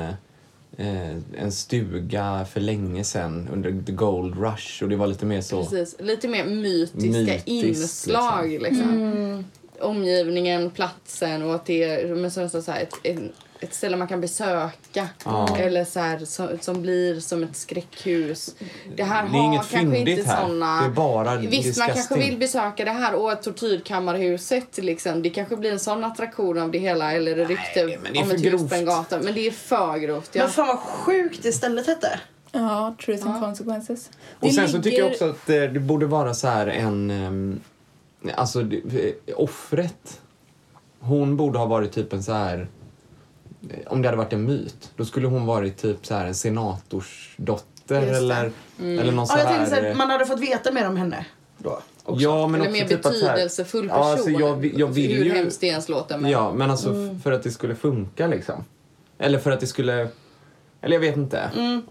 [0.76, 4.82] eh, en stuga för länge sedan under the gold rush.
[4.82, 5.62] Och det var lite mer så...
[5.62, 5.96] Precis.
[5.98, 8.50] Lite mer mytiska Mytiskt, inslag.
[8.62, 9.44] Liksom.
[9.80, 14.20] Omgivningen, platsen och att det är så så här, ett, en, ett ställe man kan
[14.20, 15.08] besöka.
[15.24, 15.56] Ja.
[15.58, 18.54] Eller så här, som, som blir som ett skräckhus.
[18.96, 20.42] Det här Det är har inget kanske inte här.
[20.46, 20.80] såna...
[20.80, 24.78] Det är bara Visst, man kanske vill besöka det här och tortyrkammarhuset.
[24.78, 25.22] Liksom.
[25.22, 27.12] Det kanske blir en sån attraktion av det hela.
[27.12, 29.18] Eller rykte Nej, men det är om ett hus på en gata.
[29.20, 30.30] Men det är för grovt.
[30.32, 30.42] Ja.
[30.42, 32.20] Men fan vad sjukt det stället hette.
[32.52, 34.10] Ja, truth and consequences.
[34.40, 36.66] Och Det sen så tycker jag ligger- också att eh, det borde vara så här
[36.66, 37.10] en...
[37.10, 37.60] ehm,
[38.34, 40.20] Alltså, eh, offret.
[41.00, 42.68] Hon borde ha varit typ en så här...
[43.86, 48.00] Om det hade varit en myt, då skulle hon varit typ så här en senatorsdotter
[48.02, 48.16] Just det.
[48.16, 49.56] eller, eller någon så Ja, jag här...
[49.56, 51.26] tänkte så här, man hade fått veta mer om henne
[51.58, 51.80] då.
[52.04, 52.22] Också.
[52.22, 54.02] Ja, men Eller också mer typ betydelsefull person.
[54.04, 55.30] Ja, alltså jag, jag vill Hur ju...
[55.32, 56.18] hemskt det ens låter.
[56.18, 56.30] Men...
[56.30, 58.64] Ja, men alltså f- för att det skulle funka liksom.
[59.18, 60.08] Eller för att det skulle...
[60.80, 61.38] Eller jag vet inte.
[61.38, 61.82] Ehm,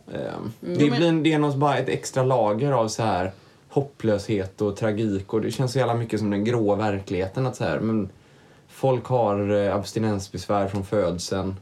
[0.60, 3.32] det, blir, det är något, bara ett extra lager av så här
[3.70, 7.64] hopplöshet och tragik och det känns så jävla mycket som den grå verkligheten att så
[7.64, 8.10] här, men
[8.68, 11.56] folk har eh, abstinensbesvär från födseln.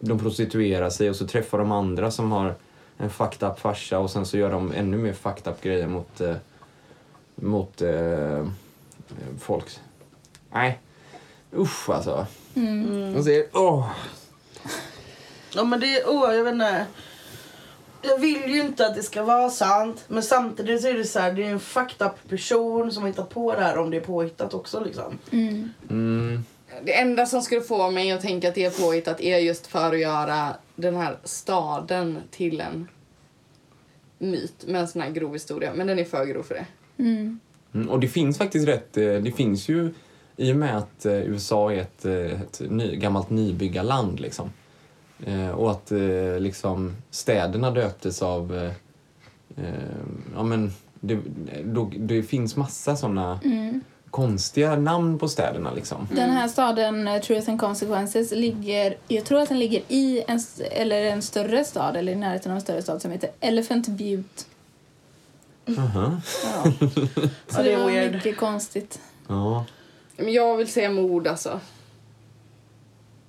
[0.00, 2.54] De prostituerar sig och så träffar de andra som har
[2.96, 6.20] en fucked up farsa och sen så gör de ännu mer fucked up grejer mot,
[6.20, 6.36] eh,
[7.34, 8.46] mot eh,
[9.40, 9.64] folk.
[10.52, 10.80] Nej.
[11.56, 12.26] Usch alltså.
[13.16, 13.90] Och så är, åh.
[15.54, 16.86] Ja men det, åh jag vet inte.
[18.02, 21.18] Jag vill ju inte att det ska vara sant men samtidigt så är det så
[21.18, 23.96] här, det är en fucked up person som har hittat på det här om det
[23.96, 25.18] är påhittat också liksom.
[25.30, 26.44] Mm.
[26.84, 29.92] Det enda som skulle få mig att tänka att det är påhittat är just för
[29.92, 32.88] att göra den här staden till en
[34.18, 35.72] myt med en sån här grov historia.
[35.74, 36.66] Men den är för grov för det.
[37.02, 37.40] Mm.
[37.74, 39.94] Mm, och det finns faktiskt rätt, eh, det finns ju
[40.36, 44.50] i och med att eh, USA är ett, eh, ett ny, gammalt nybyggarland liksom.
[45.56, 45.92] Och att
[46.38, 48.70] liksom städerna döptes av,
[50.34, 51.18] ja men det,
[51.96, 53.40] det finns massa såna
[54.16, 56.08] konstiga namn på städerna liksom.
[56.12, 58.96] Den här staden, eh, Truth and Consequences, ligger...
[59.08, 62.56] Jag tror att den ligger i en, eller en större stad, eller i närheten av
[62.56, 64.44] en större stad som heter Elephant Butte.
[65.78, 66.20] Aha.
[66.44, 66.72] Ja.
[67.48, 68.12] Så Ja, det var weird.
[68.12, 69.00] mycket konstigt.
[69.28, 69.64] Ja.
[70.16, 71.60] Men jag vill säga mord alltså.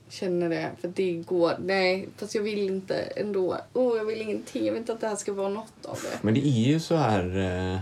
[0.09, 0.69] Känner det.
[0.81, 1.53] För det går.
[1.59, 3.57] Nej, fast jag vill inte ändå.
[3.73, 4.65] Oh, jag vill ingenting.
[4.65, 6.17] Jag vill inte att det här ska vara något av det.
[6.21, 7.23] Men det är ju så här...
[7.23, 7.79] Eh,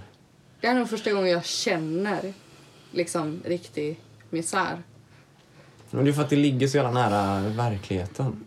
[0.62, 2.34] Det är nog första gången jag känner
[2.96, 4.84] liksom riktig misär.
[5.90, 8.46] men det är för att det ligger så jävla nära verkligheten.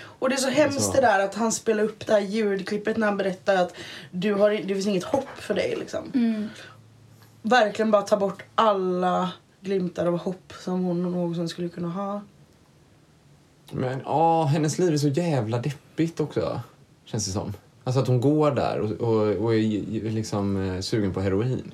[0.00, 3.06] Och det är så hemskt det där att han spelar upp det här ljudklippet när
[3.06, 3.74] han berättar att
[4.10, 6.02] du har, det finns inget hopp för dig liksom.
[7.42, 12.20] Verkligen bara ta bort alla glimtar av hopp som hon någonsin skulle kunna ha.
[13.70, 16.60] Men ja, hennes liv är så jävla deppigt också.
[17.04, 17.52] Känns det som.
[17.84, 21.72] Alltså att hon går där och, och, och är liksom eh, sugen på heroin.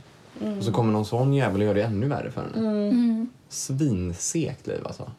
[0.59, 2.69] Och så kommer någon sån jävel och gör det ännu värre för henne.
[2.89, 3.29] Mm.
[3.49, 5.11] Svinsekt liv alltså.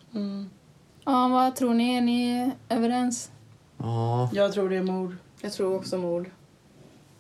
[1.05, 1.95] Ja, vad tror ni?
[1.97, 3.31] Är ni överens?
[3.77, 5.15] Ja, Jag tror det är mord.
[5.41, 6.29] Jag tror också mord.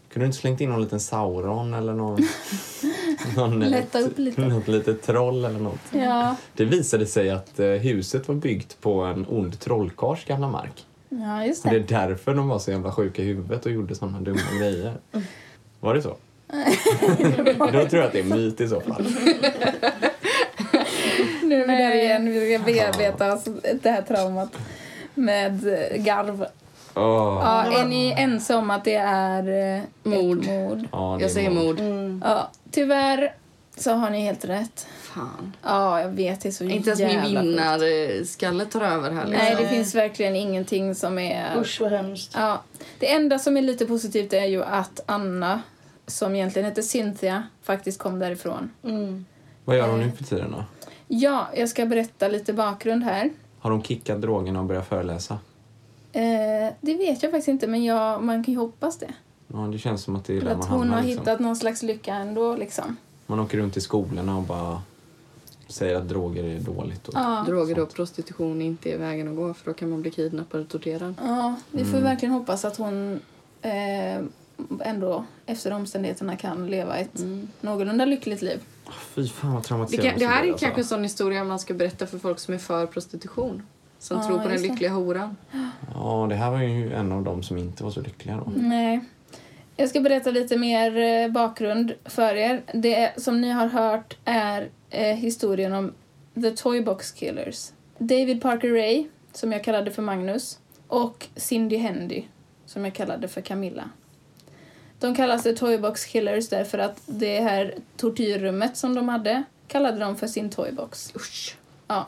[0.09, 2.19] Kunde du inte slängt in någon liten Sauron eller någon...
[3.35, 4.41] någon Lätta upp lite.
[4.47, 5.79] Något litet troll eller något.
[5.91, 10.85] Ja, Det visade sig att eh, huset var byggt på en ond trollkarls gamla mark.
[11.09, 11.87] ja just Och det är det.
[11.87, 14.93] därför de var så jävla sjuka i huvudet och gjorde såna dumma grejer.
[15.79, 16.15] Var det så?
[17.73, 19.07] Då tror jag att det är myt i så fall.
[21.43, 22.25] Nu är vi där igen.
[22.31, 23.43] Vi ska bearbeta oss
[23.81, 24.49] det här traumat
[25.13, 25.61] med
[26.05, 26.45] garv.
[26.95, 27.39] Åh.
[27.43, 30.39] Ja, är ni ense om att det är eh, Mord.
[30.39, 30.87] ett mord?
[30.91, 31.79] Ja, det Jag är säger mord.
[31.79, 32.21] mord.
[32.23, 33.33] Ja, tyvärr
[33.77, 34.87] så har ni helt rätt.
[35.01, 35.55] Fan.
[35.63, 36.41] Ja, jag vet.
[36.41, 39.25] Det är så Inte ens min vinnarskalle tar över här.
[39.25, 39.45] Liksom.
[39.45, 41.57] Nej, det finns verkligen ingenting som är...
[41.59, 42.31] Usch vad hemskt.
[42.35, 42.61] Ja,
[42.99, 45.61] det enda som är lite positivt är ju att Anna,
[46.07, 48.69] som egentligen heter Cynthia, faktiskt kom därifrån.
[48.83, 49.25] Mm.
[49.65, 50.63] Vad gör hon nu för tiden då?
[51.07, 53.29] Ja, jag ska berätta lite bakgrund här.
[53.59, 55.39] Har hon kickat drogerna och börjat föreläsa?
[56.11, 56.21] Eh,
[56.81, 59.13] det vet jag faktiskt inte, men jag, man kan ju hoppas det.
[59.47, 60.95] Ja, det känns som att det är där att man hon hamnar.
[60.95, 61.19] har Liksom.
[61.21, 62.55] hittat någon slags lycka ändå.
[62.55, 62.97] Liksom.
[63.27, 64.81] Man åker runt i skolorna och bara
[65.67, 67.07] säger att droger är dåligt.
[67.07, 67.43] Och Ja.
[67.47, 70.69] Droger och prostitution inte är vägen att gå för då kan man bli kidnappad och
[70.69, 71.15] torterad.
[71.23, 72.03] Ja, vi får Mm.
[72.03, 73.19] verkligen hoppas att hon
[73.61, 74.21] eh,
[74.85, 77.47] ändå efter omständigheterna kan leva ett Mm.
[77.61, 78.59] någorlunda lyckligt liv.
[79.15, 80.09] Fy fan vad Det, traumatiserande.
[80.09, 80.65] kan, det här är alltså.
[80.65, 83.63] kanske en sån historia man ska berätta för folk som är för prostitution.
[83.99, 84.69] Som Ja, tror på den just det.
[84.69, 85.35] lyckliga horan.
[85.93, 88.51] Ja, det här var ju en av dem som inte var så lyckliga då.
[88.55, 88.99] Nej.
[89.77, 92.61] Jag ska berätta lite mer eh, bakgrund för er.
[92.73, 95.91] Det som ni har hört är eh, historien om
[96.35, 97.71] The Toybox Killers.
[97.97, 102.23] David Parker Ray, som jag kallade för Magnus, och Cindy Hendy,
[102.65, 103.89] som jag kallade för Camilla.
[105.03, 110.15] De kallas The Toybox Killers därför att det här tortyrrummet som de hade kallade de
[110.15, 111.15] för sin toybox.
[111.15, 111.55] Usch.
[111.87, 112.07] Ja.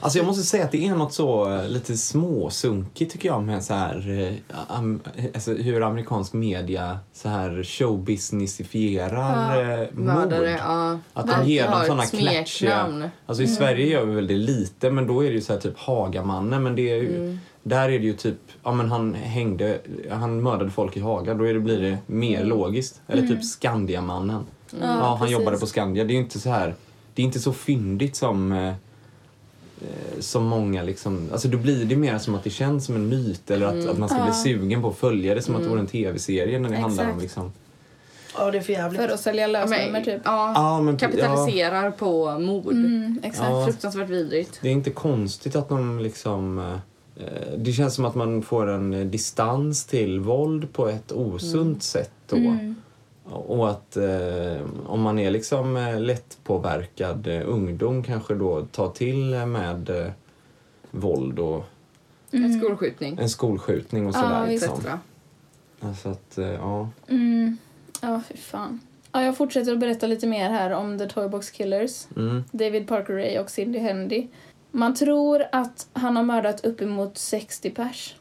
[0.00, 3.64] Alltså jag måste säga att det är något så eh, lite småsunkigt tycker jag med
[3.64, 4.32] så här, eh,
[4.68, 5.00] am,
[5.34, 10.58] alltså hur amerikansk media så här showbusinessifierar eh, Mördare, mord.
[10.58, 10.98] ja.
[11.12, 13.10] Att de ger dem ett klatschiga...
[13.26, 15.60] Alltså i Sverige gör vi väl det lite men då är det ju så här
[15.60, 19.78] typ Hagamannen men det är ju, där är det ju typ, ja men han hängde,
[20.10, 23.00] han mördade folk i Haga, då är det, blir det mer logiskt.
[23.06, 24.46] Eller typ Skandiamannen.
[24.80, 25.32] Ja, han precis.
[25.32, 26.04] jobbade på Skandia.
[26.04, 26.74] Det är ju inte så här,
[27.14, 28.74] det är inte så fyndigt som eh, eh,
[30.20, 33.50] som många liksom, alltså då blir det mer som att det känns som en myt
[33.50, 35.80] eller att, att man ska bli sugen på att följa det som att det vore
[35.80, 37.22] en tv-serie när det handlar om Exakt.
[37.22, 37.52] liksom
[38.38, 39.00] Ja det är för jävligt.
[39.00, 40.22] För att sälja Ja, lösnummer typ.
[40.24, 42.72] ja, Ja, men- kapitaliserar på mord.
[42.72, 43.50] Mm, exakt.
[43.50, 43.64] Ja.
[43.66, 44.58] Fruktansvärt vidrigt.
[44.62, 46.72] Det är inte konstigt att de liksom...
[47.16, 51.82] eh, Det känns som att man får en eh, distans till våld på ett osunt
[51.82, 52.36] sätt då.
[52.36, 52.74] Mm.
[53.24, 59.30] Och att eh, om man är liksom eh, lättpåverkad eh, ungdom kanske då tar till
[59.46, 60.10] med eh,
[60.90, 61.64] våld och
[62.30, 63.18] En skolskjutning.
[63.20, 64.46] en skolskjutning och Ja, sådär.
[64.46, 64.66] visst.
[64.66, 64.90] liksom.
[65.80, 66.88] Alltså att, eh, ja.
[67.08, 67.56] Mm.
[68.02, 68.80] Ja, fy fan.
[69.12, 72.06] Ja, jag fortsätter att berätta lite mer här om The Toybox Killers.
[72.16, 72.44] Mm.
[72.52, 74.26] David Parker Ray och Cindy Hendy.
[74.76, 78.16] Man tror att han har mördat uppemot 60 pers.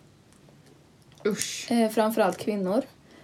[1.25, 1.71] Usch.
[1.71, 2.81] Eh, framförallt kvinnor.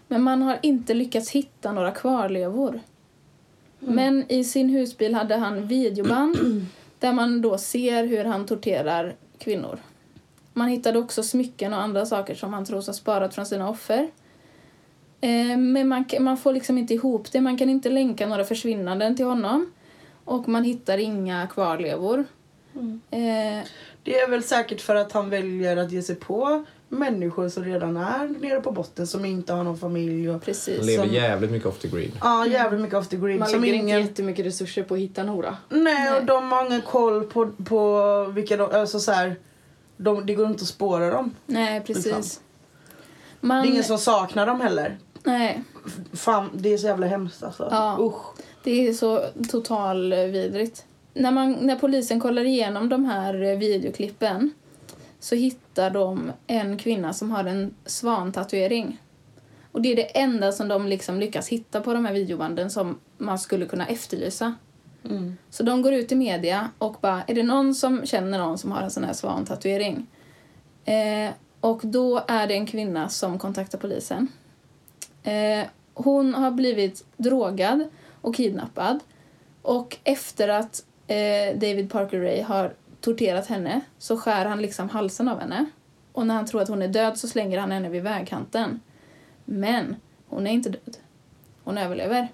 [0.07, 2.79] Men man har inte lyckats hitta några kvarlevor.
[3.79, 6.37] Men i sin husbil hade han videoband
[6.99, 9.79] där man då ser hur han torterar kvinnor.
[10.53, 14.09] Man hittade också smycken och andra saker som han tros ha sparat från sina offer.
[15.21, 17.41] Eh, men man, man får liksom inte ihop det.
[17.41, 19.71] Man kan inte länka några försvinnanden till honom.
[20.25, 22.25] Och man hittar inga kvarlevor.
[23.11, 23.67] Eh,
[24.03, 27.97] Det är väl säkert för att han väljer att ge sig på människor som redan
[27.97, 30.29] är nere på botten som inte har någon familj.
[30.29, 30.85] Och, precis.
[30.85, 32.11] lever Som- jävligt mycket off the grid.
[32.21, 33.39] ja, jävligt mycket off the grid.
[33.39, 35.57] Man som lägger ingen, inte jättemycket resurser på att hitta en hora.
[35.69, 38.71] nej, och de har ingen koll på, på vilka de...
[38.71, 39.35] Alltså så här,
[39.97, 41.35] de, det går inte att spåra dem.
[41.45, 42.41] Nej, precis.
[43.39, 44.97] Man, Det är ingen som saknar dem heller.
[45.23, 45.63] Nej,
[46.13, 47.67] Fan, det är så jävla hemskt alltså.
[47.71, 47.97] Ja.
[47.99, 48.43] Usch.
[48.63, 50.85] det är så total vidrigt.
[51.13, 54.53] När, man, när polisen kollar igenom de här eh, videoklippen
[55.19, 59.01] så hittar de en kvinna som har en svantatuering.
[59.71, 62.99] Och det är det enda som de liksom lyckas hitta på de här videobanden som
[63.17, 64.55] man skulle kunna efterlysa.
[65.09, 65.37] Mm.
[65.49, 68.71] Så de går ut i media och bara, är det någon som känner någon som
[68.71, 70.07] har en sån här svantatuering?
[70.85, 74.27] Eh, och då är det en kvinna som kontaktar polisen.
[75.23, 77.89] Eh, hon har blivit drogad
[78.21, 78.99] och kidnappad.
[79.61, 85.27] Och efter att eh, David Parker Ray har torterat henne så skär han liksom halsen
[85.27, 85.65] av henne.
[86.11, 88.79] Och när han tror att hon är död så slänger han henne vid vägkanten.
[89.45, 89.95] Men
[90.27, 90.97] hon är inte död.
[91.63, 92.27] Hon överlever.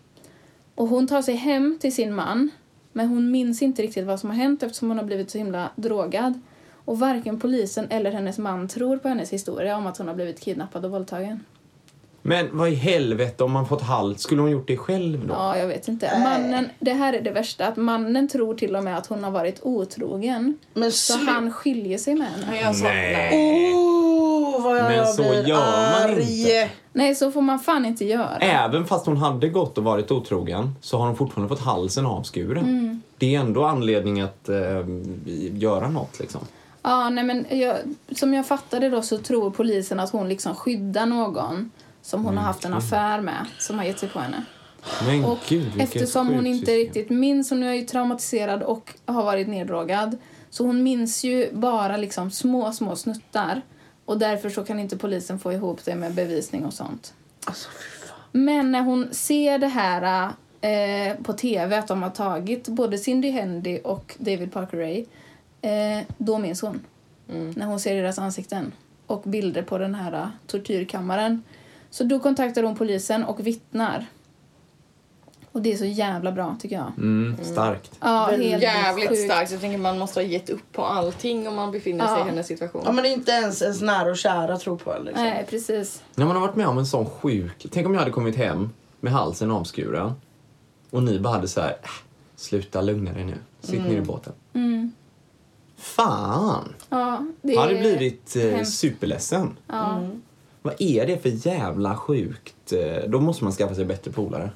[0.76, 2.50] Och hon tar sig hem till sin man
[2.94, 5.72] men hon minns inte riktigt vad som har hänt eftersom hon har blivit så himla
[5.76, 6.42] drogad.
[6.86, 10.40] Och varken polisen eller hennes man tror på hennes historia om att hon har blivit
[10.40, 11.44] kidnappad och våldtagen.
[12.28, 15.34] Men vad i helvete om man fått halt, skulle hon gjort det själv då?
[15.34, 16.20] Ja, jag vet inte.
[16.24, 19.32] Mannen, det här är det värsta, att mannen tror till och med att hon har
[19.32, 20.58] varit otrogen.
[20.74, 22.74] Men Så slu- han skiljer sig med henne.
[22.84, 23.74] Nej.
[23.74, 25.56] Oh, vad jag Men så blir gör
[26.02, 26.40] man arg.
[26.42, 26.70] inte.
[26.94, 28.38] Nej, så får man fan inte göra.
[28.38, 32.64] Även fast hon hade gått och varit otrogen så har hon fortfarande fått halsen avskuren.
[32.66, 33.02] Mm.
[33.18, 34.56] Det är ändå anledning att eh,
[35.54, 36.42] göra något liksom.
[36.84, 37.76] Ja, nej men jag,
[38.16, 41.72] som jag fattade då så tror polisen att hon liksom skyddar någon
[42.08, 44.44] som hon har haft en affär med, som har gett sig på henne.
[45.06, 46.76] Men Och gud eftersom hon inte system.
[46.76, 50.18] riktigt minns, hon är ju traumatiserad och har varit neddrogad,
[50.50, 53.62] så hon minns ju bara liksom små, små snuttar.
[54.06, 57.14] Och därför så kan inte polisen få ihop det med bevisning och sånt.
[57.46, 57.70] Alltså.
[58.32, 63.30] Men när hon ser det här eh, på tv, att de har tagit både Cindy
[63.30, 65.06] Hendy och David Parker Ray,
[65.62, 66.80] eh, då minns hon.
[67.56, 68.72] När hon ser deras ansikten
[69.08, 71.44] och bilder på den här tortyrkammaren.
[71.90, 74.06] Så då kontaktar hon polisen och vittnar.
[75.52, 76.92] Och det är så jävla bra, tycker jag.
[76.98, 77.92] Mm, starkt.
[78.00, 79.22] Ja, Väldigt helt Jävligt sjukt.
[79.24, 79.52] starkt.
[79.52, 82.26] Jag tänker man måste ha gett upp på allting om man befinner sig Ja.
[82.26, 82.82] i hennes situation.
[82.86, 85.24] Ja men det är inte ens ens nära och kära tror på liksom.
[85.24, 86.04] Nej, precis.
[86.16, 87.66] När man har varit med om en sån sjuk...
[87.72, 88.70] Tänk om jag hade kommit hem
[89.00, 90.14] med halsen avskuren
[90.90, 91.70] och ni bara hade så här...
[91.84, 91.90] "Äh,
[92.36, 93.36] Sluta lugna dig nu.
[93.60, 94.34] Sitt ner i båten.
[94.54, 94.92] Mm.
[95.78, 96.74] Fan!
[96.90, 99.58] Ja, det Jag hade blivit eh, superledsen.
[99.68, 100.02] Ja.
[100.68, 102.74] Vad är det för jävla sjukt?
[102.74, 104.50] Eh, Då måste man skaffa sig bättre polare.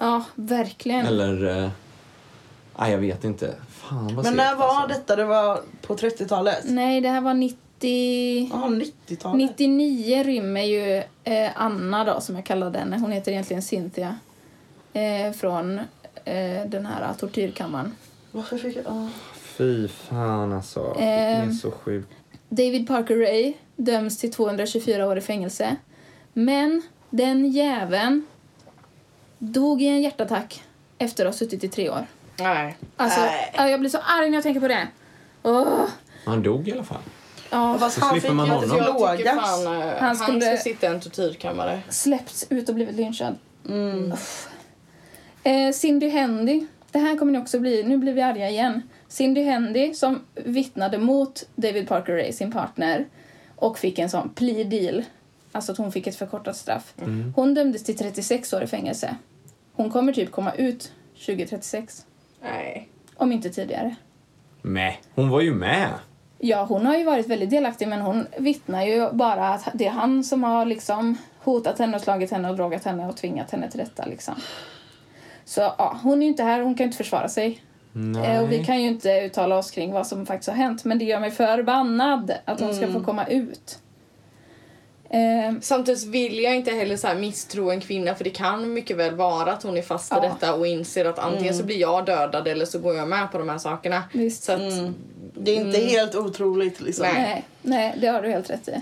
[0.00, 1.06] ja, verkligen.
[1.06, 1.62] Eller...
[1.64, 1.70] Eh,
[2.78, 3.54] nej, jag vet inte.
[3.68, 4.88] Fan vad Men när var alltså.
[4.98, 5.16] detta?
[5.16, 6.58] Det var på 30-talet?
[6.64, 7.58] Nej, det här var 90...
[8.52, 8.68] Ja,
[9.08, 9.36] 90-talet.
[9.50, 12.98] 99 rymmer ju eh, Anna då, som jag kallade henne.
[12.98, 14.18] Hon heter egentligen Cynthia.
[14.92, 15.78] Eh, från
[16.24, 17.92] eh, den här tortyrkammaren.
[18.32, 18.84] Varför fick jag...
[18.86, 19.08] ja.
[19.56, 20.92] Fy fan alltså.
[20.98, 21.48] Det Ehm.
[21.48, 22.08] är så sjukt.
[22.54, 25.76] David Parker Ray döms till 224 år i fängelse.
[26.32, 28.26] Men den jäveln
[29.38, 30.62] dog i en hjärtattack
[30.98, 32.06] efter att ha suttit i tre år.
[32.38, 32.76] Nej.
[32.96, 33.52] Alltså, Nej.
[33.56, 34.88] ja, jag blir så arg när jag tänker på det.
[35.42, 35.84] Åh,
[36.26, 37.02] Han dog i alla fall.
[37.50, 38.64] ja, Fast Så han slipper fick man honom.
[38.64, 41.80] inte Jag tycker fan eh, Han han, skulle- ska sitta i en tortyrkammare.
[41.88, 43.38] släppts ut och blivit lynchad.
[43.68, 44.12] Mm.
[45.42, 46.66] Eh, Cindy Hendy.
[46.90, 47.82] Det här kommer ni också bli.
[47.82, 48.82] Nu blir vi arga igen.
[49.12, 53.06] Cindy Hendy som vittnade mot David Parker Ray, sin partner,
[53.56, 55.04] och fick en sån plea deal.
[55.52, 56.94] Alltså att hon fick ett förkortat straff.
[57.36, 59.16] Hon dömdes till 36 år i fängelse.
[59.72, 60.92] Hon kommer typ komma ut
[61.26, 62.06] 2036.
[62.42, 62.88] Nej.
[63.16, 63.94] Om inte tidigare.
[64.62, 64.94] Med.
[65.14, 65.88] Hon var ju med.
[66.38, 69.90] Ja, hon har ju varit väldigt delaktig men hon vittnar ju bara att det är
[69.90, 73.70] han som har liksom hotat henne och slagit henne och drogat henne och tvingat henne
[73.70, 74.34] till detta liksom.
[75.44, 77.62] Så ja, hon är ju inte här, hon kan ju inte försvara sig.
[77.92, 78.36] Nej.
[78.36, 80.98] Eh, och vi kan ju inte uttala oss kring vad som faktiskt har hänt men
[80.98, 83.78] det gör mig förbannad att hon ska få komma ut.
[85.10, 88.96] Eh, Samtidigt vill jag inte heller så här misstro en kvinna för det kan mycket
[88.96, 90.20] väl vara att hon är fast i Ja.
[90.28, 93.38] detta och inser att antingen så blir jag dödad eller så går jag med på
[93.38, 94.02] de här sakerna.
[94.12, 94.42] Visst.
[94.44, 94.60] Så att,
[95.34, 97.06] Det är inte helt otroligt liksom.
[97.12, 97.22] Nej.
[97.22, 98.72] nej, nej, det har du helt rätt i.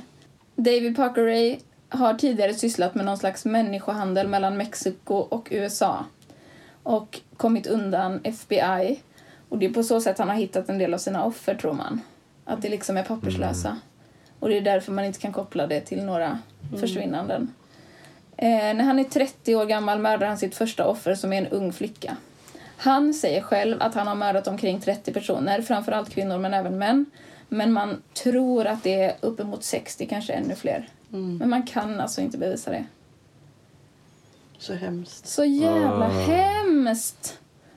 [0.57, 1.57] David Parker Ray
[1.89, 6.05] har tidigare sysslat med någon slags människohandel mellan Mexiko och USA
[6.83, 9.01] och kommit undan FBI.
[9.49, 11.73] Och det är på så sätt han har hittat en del av sina offer, tror
[11.73, 12.01] man.
[12.45, 13.77] Att det liksom är papperslösa.
[14.39, 16.39] Och det är därför man inte kan koppla det till några
[16.81, 17.55] försvinnanden.
[18.37, 21.47] Eh, när han är 30 år gammal mördar han sitt första offer som är en
[21.47, 22.17] ung flicka.
[22.77, 27.07] Han säger själv att han har mördat omkring 30 personer, framförallt kvinnor men även män.
[27.49, 30.89] Men man tror att det är uppemot 60, kanske ännu fler.
[31.39, 32.85] Men man kan alltså inte bevisa det.
[34.59, 35.27] Så hemskt.
[35.27, 36.09] Så jävla Ah.
[36.09, 36.70] hemskt!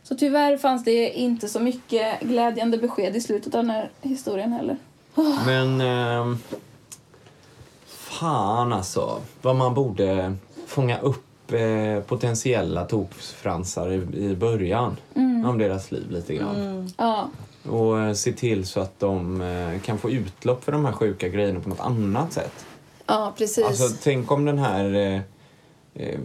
[0.04, 4.52] Så tyvärr fanns det inte så mycket glädjande besked i slutet av den här historien
[4.52, 4.78] heller.
[5.45, 5.82] Men...
[5.82, 6.38] ehm,
[7.88, 9.21] fan alltså.
[9.41, 10.36] Vad man borde
[10.67, 14.97] fånga upp eh, potentiella tokfransar i, i början
[15.45, 16.89] av deras liv lite grann.
[16.97, 17.30] Ja,
[17.69, 21.28] Och eh, se till så att de eh, kan få utlopp för de här sjuka
[21.28, 22.65] grejerna på något annat sätt.
[23.06, 23.65] ja precis.
[23.65, 25.21] Alltså tänk om den här eh,
[25.93, 26.19] eh,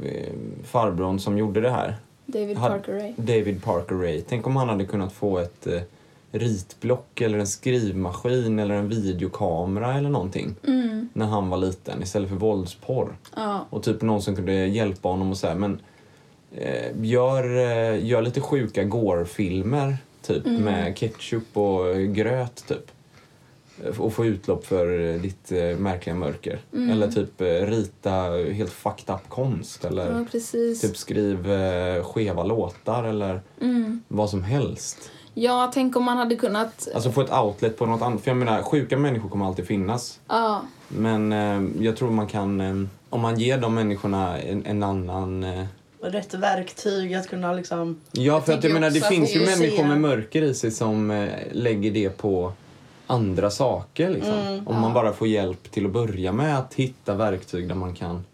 [0.64, 1.96] farbrorn som gjorde det här
[2.32, 3.12] David Parker Ray.
[3.16, 4.22] David Parker Ray.
[4.28, 5.80] Tänk om han hade kunnat få ett eh,
[6.32, 11.08] ritblock eller en skrivmaskin eller en videokamera eller någonting Mm.
[11.12, 13.16] när han var liten istället för våldsporr.
[13.36, 15.80] Ja, Och typ någon som kunde hjälpa honom och säga men
[16.56, 22.90] eh, gör, eh, gör lite sjuka gore-filmer typ med ketchup och gröt typ.
[23.84, 26.58] Eh, Och få utlopp för eh, ditt eh, märkliga mörker.
[26.72, 28.10] Eller typ rita
[28.52, 30.40] helt fucked up konst eller ja.
[30.80, 34.02] Typ skriv eh, skeva låtar eller Mm.
[34.08, 35.10] vad som helst.
[35.34, 36.88] Ja, tänk om man hade kunnat...
[36.94, 38.20] Alltså få ett outlet på något annat.
[38.22, 40.20] För jag menar, sjuka människor kommer alltid finnas.
[40.28, 42.74] Ja, Men eh, jag tror man kan, eh,
[43.10, 45.44] om man ger de människorna en, en annan...
[45.44, 45.64] Eh,
[46.00, 48.00] Rätt verktyg att kunna liksom...
[48.12, 51.90] ja, för att jag menar, det finns ju människor med mörker i sig som lägger
[51.90, 52.52] det på
[53.08, 54.10] andra saker.
[54.10, 54.62] Liksom.
[54.66, 58.24] om man bara får hjälp till att börja med att hitta verktyg där man kan...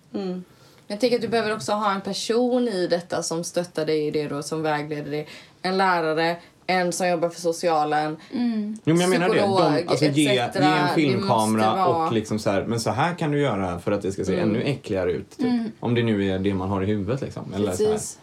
[0.86, 4.10] Jag tänker att du behöver också ha en person i detta som stöttar dig i
[4.10, 5.28] det då, som vägleder dig.
[5.62, 8.16] En lärare, en som jobbar för socialen.
[8.32, 8.78] Mm.
[8.84, 9.40] Jo, men jag menar det.
[9.40, 13.30] De, alltså, ge, ge en filmkamera vara- och liksom så här, men så här kan
[13.30, 15.30] du göra för att det ska se ännu äckligare ut.
[15.38, 15.72] Typ.
[15.80, 17.20] Om det nu är det man har i huvudet.
[17.20, 17.54] Liksom.
[17.54, 17.92] Eller så här.
[17.92, 18.18] precis.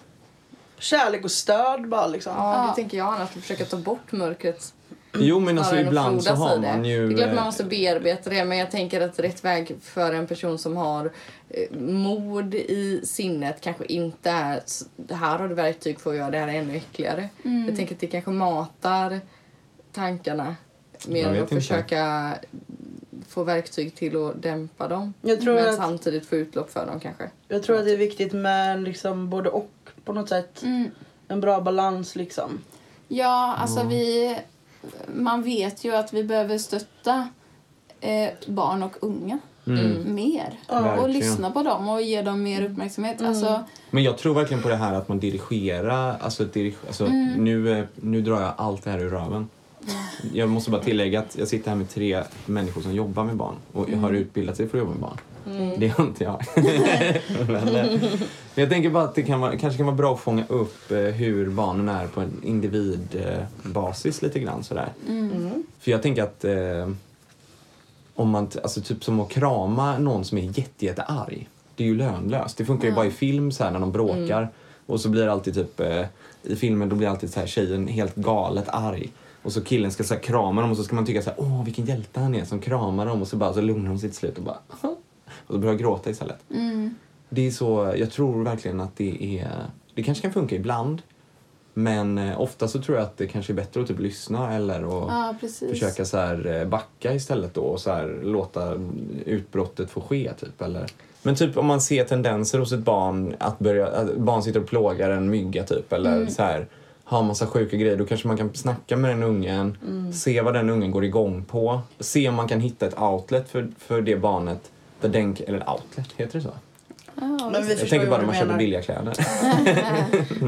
[0.80, 2.34] Kärlek och stöd bara liksom.
[2.38, 2.68] Ja, Ja.
[2.70, 3.22] det tänker jag annars.
[3.36, 4.74] Att försöka ta bort mörkret.
[5.14, 7.08] Jo, men alltså ibland så har man ju...
[7.08, 10.14] Det är klart man eh, måste bearbeta det, men jag tänker att rätt väg för
[10.14, 11.12] en person som har
[11.50, 14.62] eh, mod i sinnet kanske inte är
[15.10, 17.30] här har du verktyg för att göra det här ännu äckligare.
[17.68, 19.20] Jag tänker att det kanske matar
[19.92, 20.56] tankarna
[21.08, 21.56] mer än att inte.
[21.56, 22.34] försöka
[23.28, 25.14] få verktyg till att dämpa dem.
[25.22, 27.30] Jag tror men att- samtidigt få utlopp för dem kanske.
[27.48, 29.72] Jag tror att det är viktigt med liksom både och
[30.06, 30.64] på något sätt.
[30.64, 30.92] Mm.
[31.28, 32.62] En bra balans liksom.
[33.08, 34.38] Ja, alltså vi...
[35.16, 37.28] Man vet ju att vi behöver stötta
[38.02, 39.40] eh, barn och unga
[40.06, 40.54] mer.
[40.68, 40.84] Och Mm.
[40.84, 41.12] Verkligen.
[41.12, 43.22] lyssna på dem och ge dem mer uppmärksamhet.
[43.22, 47.06] Alltså, Men jag tror verkligen på det här att man dirigerar, alltså, dirige, alltså
[47.38, 49.50] nu, eh, nu drar jag allt det här ur röven.
[50.34, 53.56] Jag måste bara tillägga att jag sitter här med tre människor som jobbar med barn
[53.74, 55.18] och har utbildat sig för att jobba med barn.
[55.78, 56.44] Det har inte jag.
[57.48, 58.20] men, eh, men
[58.56, 60.98] jag tänker bara att det kan vara, kanske kan vara bra att fånga upp eh,
[60.98, 64.90] hur barnen är på en individbasis lite grann sådär.
[65.80, 66.90] För jag tänker att eh,
[68.16, 71.50] om man, alltså typ som att krama någon som är jätte, jätte arg.
[71.76, 72.58] Det är ju lönlöst.
[72.58, 74.50] Det funkar ju bara i film så här när de bråkar.
[74.86, 76.06] Och så blir det alltid typ, eh,
[76.44, 79.12] i filmen då blir alltid så här tjejen helt galet arg.
[79.44, 81.40] Och så killen ska så här krama dem och så ska man tycka så här,
[81.40, 84.10] åh vilken hjälte han är som kramar dem och så bara så lugnar de sig
[84.10, 84.58] till slut och bara
[85.52, 86.38] och så börjar jag gråta istället.
[87.30, 91.02] Det är så, jag tror verkligen att det är, det kanske kan funka ibland.
[91.74, 94.76] Men eh, ofta så tror jag att det kanske är bättre att typ lyssna eller
[94.76, 98.74] att ja, försöka så här eh, backa istället då och så här låta
[99.26, 100.86] utbrottet få ske typ eller?
[101.24, 104.68] Men typ om man ser tendenser hos ett barn att börja, att barn sitter och
[104.68, 106.68] plågar en mygga typ eller så här
[107.04, 109.78] har massa sjuka grejer då kanske man kan snacka med den ungen,
[110.14, 113.68] se vad den ungen går igång på, se om man kan hitta ett outlet för,
[113.78, 114.72] för det barnet
[115.02, 116.54] där den, eller outlet, heter det så?
[117.52, 118.60] Men vi Jag tänker bara när man köper menar.
[118.60, 119.14] billiga kläder.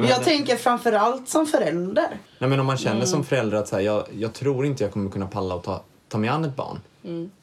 [0.10, 2.08] Jag tänker framförallt som förälder.
[2.40, 4.94] Nej, men om man känner som förälder att så här, jag, jag tror inte jag
[4.94, 6.80] kommer kunna palla och ta, ta mig an ett barn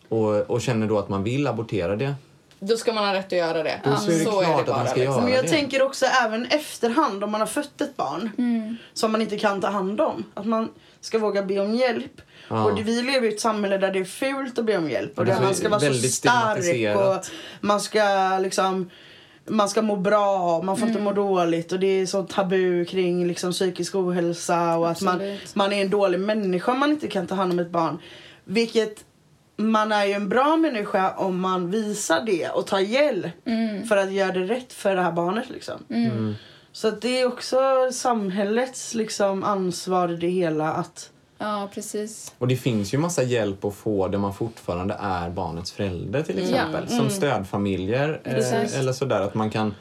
[0.09, 2.15] och, och känner då att man vill abortera det.
[2.61, 3.81] Då ska man ha rätt att göra det.
[3.85, 5.49] Då så är det klart att man ska göra Men jag det.
[5.49, 8.31] tänker också även efterhand om man har fött ett barn
[8.93, 10.25] som man inte kan ta hand om.
[10.35, 10.69] Att man
[11.01, 12.21] ska våga be om hjälp.
[12.51, 12.65] Ja.
[12.65, 15.19] Och vi lever i ett samhälle där det är fult att be om hjälp.
[15.19, 17.25] Och där så man ska vara så stark och
[17.61, 18.91] man ska liksom
[19.47, 23.27] man ska må bra, man får inte må dåligt och det är så tabu kring
[23.27, 25.55] liksom psykisk ohälsa och att man, Absolut.
[25.55, 27.99] man är en dålig människa om man inte kan ta hand om ett barn.
[28.45, 29.05] Vilket
[29.57, 33.45] man är ju en bra människa om man visar det och tar hjälp
[33.89, 35.51] för att göra det rätt för det här barnet.
[35.51, 35.85] Liksom.
[35.91, 36.35] Mm.
[36.73, 37.59] Så att det är också
[37.93, 41.11] samhällets liksom, ansvar i det hela att
[41.43, 42.35] Ja, precis.
[42.39, 46.39] Och det finns ju massa hjälp att få där man fortfarande är barnets förälder till
[46.39, 46.89] exempel.
[46.89, 49.75] Som stödfamiljer eh, eller sådär att man kan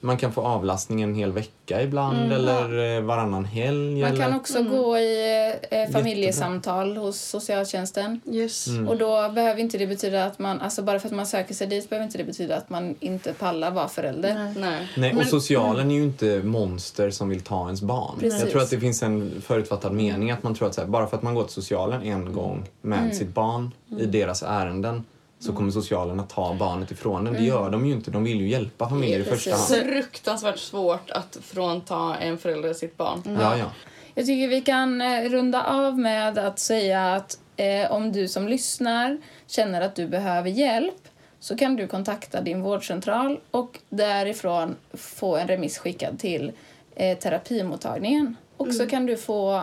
[0.00, 4.00] man kan få avlastning en hel vecka ibland eller eh, varannan helg.
[4.00, 4.24] Man eller...
[4.24, 8.20] kan också gå i eh, familjesamtal hos socialtjänsten.
[8.30, 8.66] yes.
[8.66, 8.88] Mm.
[8.88, 11.66] Och då behöver inte det betyda att man, alltså bara för att man söker sig
[11.66, 14.52] dit behöver inte det betyda att man inte pallar vara förälder.
[14.56, 14.88] Nej.
[14.96, 18.18] Nej, och socialen är ju inte monster som vill ta ens barn.
[18.20, 18.40] Precis.
[18.40, 21.06] Jag tror att det finns en förutfattad mening att man tror att så här, bara
[21.06, 23.12] för att man går till socialen en gång med Mm.
[23.12, 25.04] sitt barn i deras ärenden
[25.38, 27.32] så kommer socialen att ta barnet ifrån en.
[27.32, 28.10] Det gör de ju inte.
[28.10, 29.34] De vill ju hjälpa familjer i Mm.
[29.34, 29.92] Första hand.
[29.92, 33.22] Fruktansvärt svårt att frånta en förälder sitt barn.
[33.40, 33.70] Ja, ja.
[34.14, 38.48] Jag tycker vi kan eh, runda av med att säga att eh, om du som
[38.48, 41.08] lyssnar känner att du behöver hjälp
[41.40, 46.52] så kan du kontakta din vårdcentral och därifrån få en remiss skickad till
[46.94, 48.36] eh, terapimottagningen.
[48.56, 49.62] Och så kan du få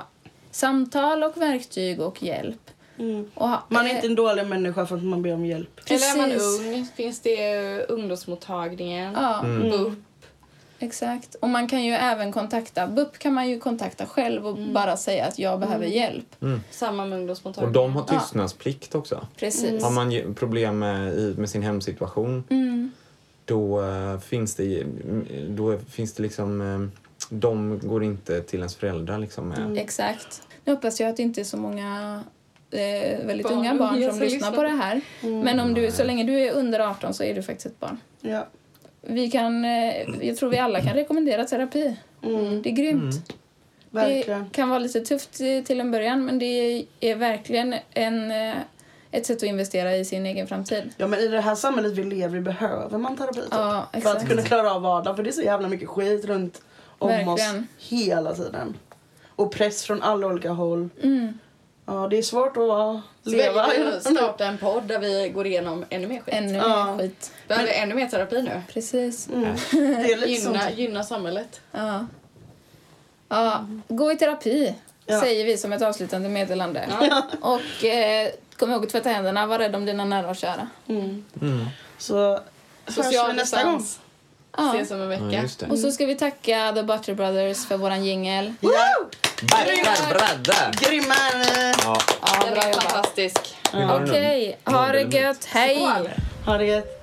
[0.51, 2.69] samtal och verktyg och hjälp.
[3.35, 5.79] Och, ha- Man är eh, inte en dålig människa för att man ber om hjälp.
[5.89, 6.59] Eller är man Precis.
[6.77, 9.93] ung finns det ungdomsmottagningen, Ja, BUP.
[10.79, 11.35] exakt.
[11.35, 15.25] Och man kan ju även kontakta, BUP kan man ju kontakta själv och bara säga
[15.25, 16.35] att jag behöver hjälp.
[16.71, 17.73] Samma med Och ungdomsmottagningen.
[17.73, 19.27] de har tystnadsplikt också.
[19.37, 19.83] Precis.
[19.83, 22.91] Har man problem med, med sin hemsituation Mm.
[23.45, 24.83] då, eh, finns det,
[25.49, 29.75] då finns det liksom eh, de går inte till ens föräldrar liksom.
[29.77, 30.41] Exakt.
[30.65, 32.23] Nu hoppas jag att det inte är så många
[32.73, 35.01] eh, väldigt Barn unga barn som lyssnar på det här.
[35.21, 37.97] Men om du, så länge du är under 18 så är du faktiskt ett barn.
[38.21, 38.47] Ja.
[39.01, 41.95] Vi kan, eh, jag tror vi alla kan rekommendera terapi.
[42.63, 43.33] Det är grymt.
[43.89, 44.43] Verkligen.
[44.43, 48.55] Det kan vara lite tufft eh, till en början men det är verkligen en, eh,
[49.11, 50.93] ett sätt att investera i sin egen framtid.
[50.97, 53.47] Ja men i det här samhället vi lever i behöver man terapi typ.
[53.51, 56.61] Ja, För att kunna klara av vardagen för det är så jävla mycket skit runt
[56.99, 57.33] om Verkligen.
[57.33, 58.77] oss hela tiden.
[59.35, 60.89] Och press från alla olika håll.
[61.03, 61.39] Mm.
[61.85, 63.67] Ja det är svårt att vara, leva.
[63.67, 66.33] vi starta en podd där vi går igenom ännu mer skit.
[66.33, 66.85] Ännu Ja.
[66.85, 67.31] mer skit.
[67.47, 68.61] Behöver ännu mer terapi nu.
[68.73, 69.27] Precis.
[69.27, 69.55] Mm.
[69.71, 70.55] Det är lite sånt.
[70.55, 71.61] Gynna, gynna samhället.
[71.71, 72.05] Ja.
[73.29, 74.75] Ja, gå i terapi,
[75.05, 75.21] Ja.
[75.21, 76.87] säger vi som ett avslutande meddelande.
[77.41, 80.67] Och eh, kom ihåg att tvätta händerna, var rädd om dina nära och kära.
[81.97, 82.41] Så hörs
[82.85, 83.85] vi Social nästa gång.
[84.57, 84.73] Ja.
[84.75, 85.47] Ses om en vecka.
[85.59, 85.67] Ja.
[85.71, 88.53] Och så ska vi tacka The Butcher Brothers för våran jingel.
[88.61, 88.69] Ja!
[90.81, 91.15] Grymma!
[91.83, 92.83] Ja, Ja, Den jobbat.
[92.83, 93.55] fantastisk.
[93.73, 95.45] Okej, ha det gött.
[95.45, 95.79] Hej!
[96.45, 97.02] Ha det gött.